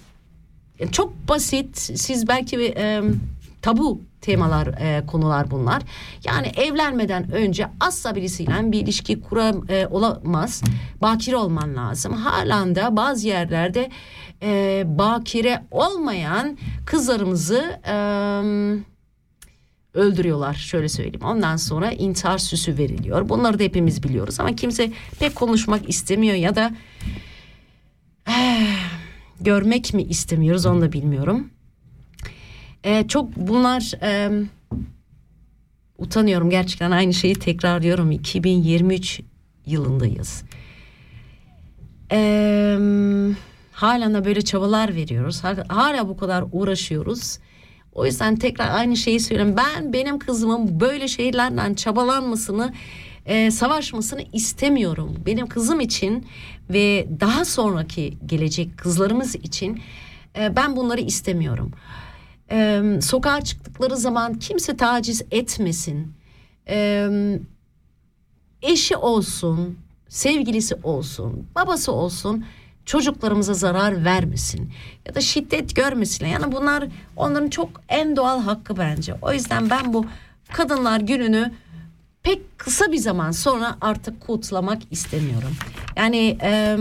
çok 0.93 1.29
basit 1.29 1.77
siz 1.77 2.29
belki 2.29 2.75
e, 2.77 3.03
tabu 3.63 4.01
temalar 4.21 4.67
e, 4.67 5.07
konular 5.07 5.51
bunlar. 5.51 5.83
Yani 6.25 6.47
evlenmeden 6.47 7.33
önce 7.33 7.67
asla 7.81 8.15
birisiyle 8.15 8.73
bir 8.73 8.81
ilişki 8.81 9.21
kuram 9.21 9.71
e, 9.71 9.87
olamaz. 9.87 10.63
Bakire 11.03 11.37
olman 11.37 11.77
lazım. 11.77 12.13
Halen 12.13 12.75
de 12.75 12.97
bazı 12.97 13.29
yerlerde 13.29 13.91
e, 14.43 14.83
bakire 14.87 15.65
olmayan 15.71 16.59
kızlarımızı 16.87 17.81
e, 17.87 17.95
öldürüyorlar 19.95 20.55
şöyle 20.55 20.89
söyleyeyim. 20.89 21.25
Ondan 21.25 21.57
sonra 21.57 21.93
intihar 21.93 22.39
süsü 22.39 22.79
veriliyor. 22.79 23.29
Bunları 23.29 23.59
da 23.59 23.63
hepimiz 23.63 24.03
biliyoruz 24.03 24.41
ama 24.41 24.57
kimse 24.57 24.93
pek 25.19 25.35
konuşmak 25.35 25.89
istemiyor 25.89 26.37
ya 26.37 26.55
da 26.55 26.71
eh, 28.29 28.99
görmek 29.41 29.95
mi 29.95 30.03
istemiyoruz 30.03 30.67
onu 30.67 30.81
da 30.81 30.93
bilmiyorum. 30.93 31.51
E, 32.85 33.09
çok 33.09 33.37
bunlar 33.37 33.93
e, 34.03 34.31
utanıyorum 35.99 36.51
gerçekten 36.51 36.91
aynı 36.91 37.15
şeyi 37.15 37.35
tekrarlıyorum 37.35 38.11
2023 38.11 39.21
yılındayız. 39.67 40.45
E, 42.13 42.19
halen 43.73 44.15
de 44.15 44.25
böyle 44.25 44.43
çabalar 44.43 44.95
veriyoruz. 44.95 45.43
Hala 45.69 46.09
bu 46.09 46.17
kadar 46.17 46.45
uğraşıyoruz. 46.53 47.39
O 47.93 48.07
yüzden 48.07 48.37
tekrar 48.37 48.71
aynı 48.71 48.97
şeyi 48.97 49.21
söylüyorum. 49.21 49.55
Ben 49.57 49.93
benim 49.93 50.19
kızımın 50.19 50.81
böyle 50.81 51.09
şeylerden 51.09 51.75
çabalanmasını, 51.75 52.73
e, 53.27 53.51
savaşmasını 53.51 54.23
istemiyorum. 54.33 55.17
Benim 55.27 55.47
kızım 55.47 55.81
için 55.81 56.27
ve 56.71 57.09
daha 57.21 57.45
sonraki 57.45 58.19
gelecek 58.27 58.79
kızlarımız 58.79 59.35
için 59.35 59.83
e, 60.39 60.57
ben 60.57 60.77
bunları 60.77 61.01
istemiyorum. 61.01 61.73
E, 62.51 62.83
sokağa 63.03 63.41
çıktıkları 63.41 63.97
zaman 63.97 64.35
kimse 64.35 64.77
taciz 64.77 65.23
etmesin. 65.31 66.13
E, 66.69 67.09
eşi 68.63 68.97
olsun, 68.97 69.79
sevgilisi 70.09 70.75
olsun, 70.83 71.47
babası 71.55 71.93
olsun 71.93 72.45
çocuklarımıza 72.87 73.55
zarar 73.55 74.05
vermesin 74.05 74.73
ya 75.07 75.15
da 75.15 75.21
şiddet 75.21 75.77
görmesin. 75.77 76.27
Yani 76.27 76.53
bunlar 76.53 76.85
onların 77.17 77.51
çok 77.51 77.69
en 77.89 78.17
doğal 78.17 78.43
hakkı 78.43 78.79
bence. 78.79 79.15
O 79.23 79.33
yüzden 79.33 79.71
ben 79.71 79.93
bu 79.93 80.07
kadınlar 80.53 81.01
gününü 81.01 81.53
pek 82.29 82.59
kısa 82.59 82.93
bir 82.93 82.97
zaman 82.97 83.31
sonra 83.31 83.77
artık 83.81 84.21
kutlamak 84.21 84.83
istemiyorum. 84.91 85.57
Yani 85.97 86.39
e, 86.43 86.79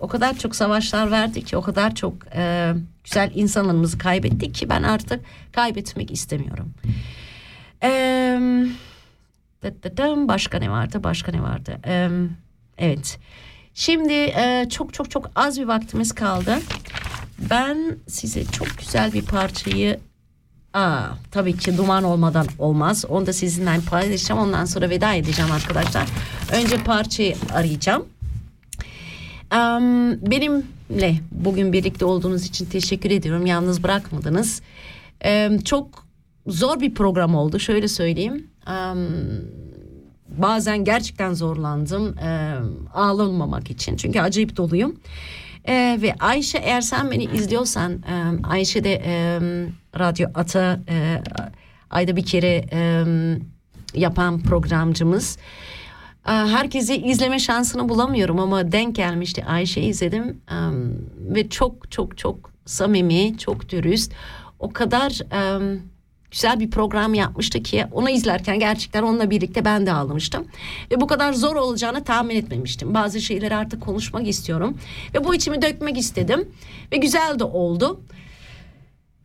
o 0.00 0.08
kadar 0.08 0.38
çok 0.38 0.56
savaşlar 0.56 1.10
verdik 1.10 1.46
ki 1.46 1.56
o 1.56 1.62
kadar 1.62 1.94
çok 1.94 2.14
e, 2.34 2.72
güzel 3.04 3.30
insanlarımızı 3.34 3.98
kaybettik 3.98 4.54
ki 4.54 4.68
ben 4.68 4.82
artık 4.82 5.24
kaybetmek 5.52 6.10
istemiyorum. 6.10 6.74
E, 7.82 7.90
başka 10.28 10.58
ne 10.58 10.70
vardı? 10.70 11.04
Başka 11.04 11.32
ne 11.32 11.42
vardı? 11.42 11.78
E, 11.86 12.08
evet. 12.78 13.18
Şimdi 13.74 14.12
e, 14.12 14.66
çok 14.70 14.94
çok 14.94 15.10
çok 15.10 15.30
az 15.34 15.60
bir 15.60 15.64
vaktimiz 15.64 16.12
kaldı. 16.12 16.58
Ben 17.50 17.96
size 18.08 18.44
çok 18.44 18.78
güzel 18.78 19.12
bir 19.12 19.22
parçayı 19.22 20.00
Aa, 20.74 21.08
tabii 21.30 21.56
ki 21.56 21.76
duman 21.76 22.04
olmadan 22.04 22.46
olmaz. 22.58 23.04
Onu 23.08 23.26
da 23.26 23.32
sizinle 23.32 23.80
paylaşacağım. 23.90 24.40
Ondan 24.40 24.64
sonra 24.64 24.90
veda 24.90 25.14
edeceğim 25.14 25.52
arkadaşlar. 25.52 26.08
Önce 26.52 26.76
parçayı 26.84 27.36
arayacağım. 27.52 28.04
Um, 29.54 30.30
benimle 30.30 31.20
bugün 31.30 31.72
birlikte 31.72 32.04
olduğunuz 32.04 32.44
için 32.44 32.66
teşekkür 32.66 33.10
ediyorum. 33.10 33.46
Yalnız 33.46 33.82
bırakmadınız. 33.82 34.62
Um, 35.24 35.58
çok 35.58 36.06
zor 36.46 36.80
bir 36.80 36.94
program 36.94 37.34
oldu. 37.34 37.58
Şöyle 37.58 37.88
söyleyeyim. 37.88 38.46
Um, 38.68 39.08
bazen 40.28 40.84
gerçekten 40.84 41.34
zorlandım 41.34 42.18
e, 42.18 42.54
ağlamamak 42.94 43.70
için. 43.70 43.96
Çünkü 43.96 44.20
acayip 44.20 44.56
doluyum. 44.56 44.96
E, 45.68 45.98
ve 46.02 46.14
Ayşe 46.20 46.58
eğer 46.58 46.80
sen 46.80 47.10
beni 47.10 47.24
izliyorsan 47.24 47.92
e, 47.92 48.46
Ayşe 48.46 48.84
de 48.84 49.02
e, 49.06 49.40
Radyo 49.98 50.28
Ata 50.34 50.80
e, 50.88 51.22
ayda 51.90 52.16
bir 52.16 52.24
kere 52.24 52.64
e, 52.72 53.04
yapan 53.94 54.40
programcımız. 54.42 55.38
E, 56.26 56.30
herkesi 56.30 56.96
izleme 56.96 57.38
şansını 57.38 57.88
bulamıyorum 57.88 58.40
ama 58.40 58.72
denk 58.72 58.96
gelmişti 58.96 59.44
Ayşe 59.44 59.80
izledim 59.80 60.40
e, 60.50 60.56
ve 61.34 61.48
çok 61.48 61.90
çok 61.90 62.18
çok 62.18 62.50
samimi, 62.64 63.38
çok 63.38 63.68
dürüst. 63.68 64.12
O 64.58 64.72
kadar 64.72 65.20
e, 65.32 65.60
güzel 66.34 66.60
bir 66.60 66.70
program 66.70 67.14
yapmıştı 67.14 67.62
ki 67.62 67.86
onu 67.92 68.10
izlerken 68.10 68.58
gerçekten 68.58 69.02
onunla 69.02 69.30
birlikte 69.30 69.64
ben 69.64 69.86
de 69.86 69.92
ağlamıştım. 69.92 70.46
Ve 70.90 71.00
bu 71.00 71.06
kadar 71.06 71.32
zor 71.32 71.56
olacağını 71.56 72.04
tahmin 72.04 72.36
etmemiştim. 72.36 72.94
Bazı 72.94 73.20
şeyleri 73.20 73.56
artık 73.56 73.82
konuşmak 73.82 74.28
istiyorum. 74.28 74.78
Ve 75.14 75.24
bu 75.24 75.34
içimi 75.34 75.62
dökmek 75.62 75.98
istedim. 75.98 76.48
Ve 76.92 76.96
güzel 76.96 77.38
de 77.38 77.44
oldu. 77.44 78.00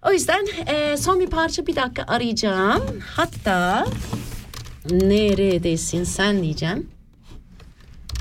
O 0.07 0.11
yüzden 0.11 0.45
e, 0.67 0.97
son 0.97 1.19
bir 1.19 1.27
parça 1.27 1.67
bir 1.67 1.75
dakika 1.75 2.03
arayacağım. 2.07 2.83
Hatta 3.15 3.85
neredesin 4.91 6.03
sen 6.03 6.43
diyeceğim. 6.43 6.89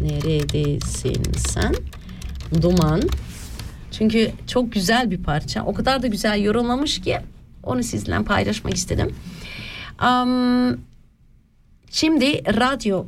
Neredesin 0.01 1.22
sen? 1.36 1.74
Duman. 2.62 3.03
Çünkü 3.91 4.32
çok 4.47 4.72
güzel 4.72 5.11
bir 5.11 5.22
parça. 5.22 5.64
O 5.64 5.74
kadar 5.74 6.03
da 6.03 6.07
güzel 6.07 6.43
yorumlamış 6.43 7.01
ki 7.01 7.18
onu 7.62 7.82
sizinle 7.82 8.22
paylaşmak 8.22 8.74
istedim. 8.74 9.14
Um, 10.02 10.80
şimdi 11.90 12.44
radyo 12.61 13.04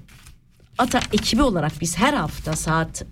Ata 0.81 1.01
ekibi 1.13 1.43
olarak 1.43 1.73
biz 1.81 1.99
her 1.99 2.15
hafta 2.15 2.57
saat 2.57 3.05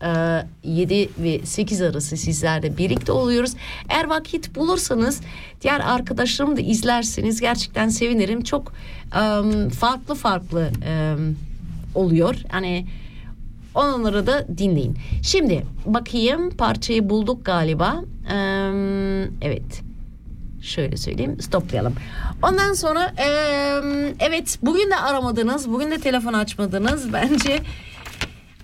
e, 0.65 0.71
7 0.71 1.09
ve 1.19 1.47
8 1.47 1.83
arası 1.83 2.17
sizlerle 2.17 2.79
birlikte 2.79 3.13
oluyoruz. 3.13 3.53
Eğer 3.89 4.05
vakit 4.05 4.55
bulursanız 4.57 5.21
diğer 5.63 5.81
arkadaşlarım 5.81 6.57
da 6.57 6.61
izlerseniz 6.61 7.41
gerçekten 7.41 7.89
sevinirim. 7.89 8.45
Çok 8.45 8.73
um, 9.15 9.69
farklı 9.69 10.15
farklı 10.15 10.71
um, 11.17 11.37
oluyor. 11.95 12.37
Yani 12.53 12.87
onları 13.75 14.27
da 14.27 14.59
dinleyin. 14.59 14.97
Şimdi 15.23 15.63
bakayım 15.87 16.51
parçayı 16.51 17.11
bulduk 17.11 17.45
galiba. 17.45 17.95
Um, 18.33 19.23
evet 19.43 19.88
şöyle 20.69 20.97
söyleyeyim 20.97 21.41
stoplayalım. 21.41 21.95
Ondan 22.43 22.73
sonra 22.73 23.13
e, 23.19 23.29
evet 24.21 24.59
bugün 24.63 24.91
de 24.91 24.97
aramadınız 24.97 25.71
bugün 25.71 25.91
de 25.91 25.99
telefon 25.99 26.33
açmadınız 26.33 27.13
bence 27.13 27.59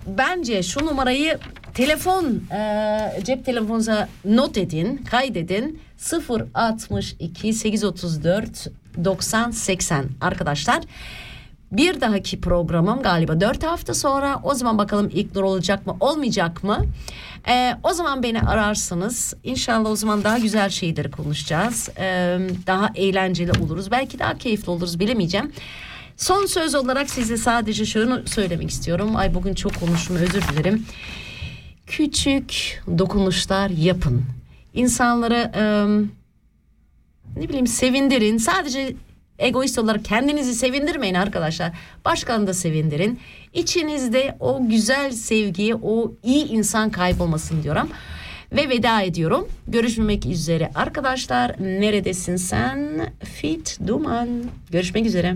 bence 0.07 0.63
şu 0.63 0.85
numarayı 0.85 1.39
telefon 1.73 2.25
e, 2.25 3.23
cep 3.23 3.45
telefonunuza 3.45 4.09
not 4.25 4.57
edin 4.57 4.97
kaydedin 5.11 5.79
062 6.53 7.53
834 7.53 8.67
90 9.03 9.51
80 9.51 10.05
arkadaşlar. 10.21 10.83
Bir 11.71 12.01
dahaki 12.01 12.41
programım 12.41 13.01
galiba 13.01 13.41
dört 13.41 13.63
hafta 13.63 13.93
sonra. 13.93 14.39
O 14.43 14.53
zaman 14.53 14.77
bakalım 14.77 15.09
ilk 15.13 15.35
nur 15.35 15.43
olacak 15.43 15.87
mı 15.87 15.97
olmayacak 15.99 16.63
mı? 16.63 16.85
Ee, 17.47 17.77
o 17.83 17.93
zaman 17.93 18.23
beni 18.23 18.41
ararsınız. 18.41 19.33
İnşallah 19.43 19.89
o 19.89 19.95
zaman 19.95 20.23
daha 20.23 20.37
güzel 20.37 20.69
şeyleri 20.69 21.11
konuşacağız. 21.11 21.89
Ee, 21.97 22.39
daha 22.67 22.89
eğlenceli 22.95 23.51
oluruz. 23.51 23.91
Belki 23.91 24.19
daha 24.19 24.37
keyifli 24.37 24.69
oluruz 24.69 24.99
bilemeyeceğim. 24.99 25.51
Son 26.17 26.45
söz 26.45 26.75
olarak 26.75 27.09
size 27.09 27.37
sadece 27.37 27.85
şunu 27.85 28.27
söylemek 28.27 28.69
istiyorum. 28.69 29.15
Ay 29.15 29.33
bugün 29.33 29.53
çok 29.53 29.79
konuştum 29.79 30.15
özür 30.15 30.41
dilerim. 30.41 30.85
Küçük 31.87 32.81
dokunuşlar 32.97 33.69
yapın. 33.69 34.23
İnsanları 34.73 35.51
e, 35.55 35.63
ne 37.41 37.49
bileyim 37.49 37.67
sevindirin. 37.67 38.37
Sadece 38.37 38.95
Egoist 39.39 39.79
olarak 39.79 40.05
kendinizi 40.05 40.53
sevindirmeyin 40.53 41.15
arkadaşlar. 41.15 41.71
Başkalarını 42.05 42.47
da 42.47 42.53
sevindirin. 42.53 43.19
İçinizde 43.53 44.37
o 44.39 44.69
güzel 44.69 45.11
sevgiyi, 45.11 45.75
o 45.75 46.13
iyi 46.23 46.47
insan 46.47 46.89
kaybolmasın 46.89 47.63
diyorum. 47.63 47.89
Ve 48.51 48.69
veda 48.69 49.01
ediyorum. 49.01 49.47
Görüşmek 49.67 50.25
üzere 50.25 50.71
arkadaşlar. 50.75 51.55
Neredesin 51.59 52.35
sen? 52.35 53.09
Fit 53.23 53.79
Duman. 53.87 54.29
Görüşmek 54.71 55.05
üzere. 55.05 55.35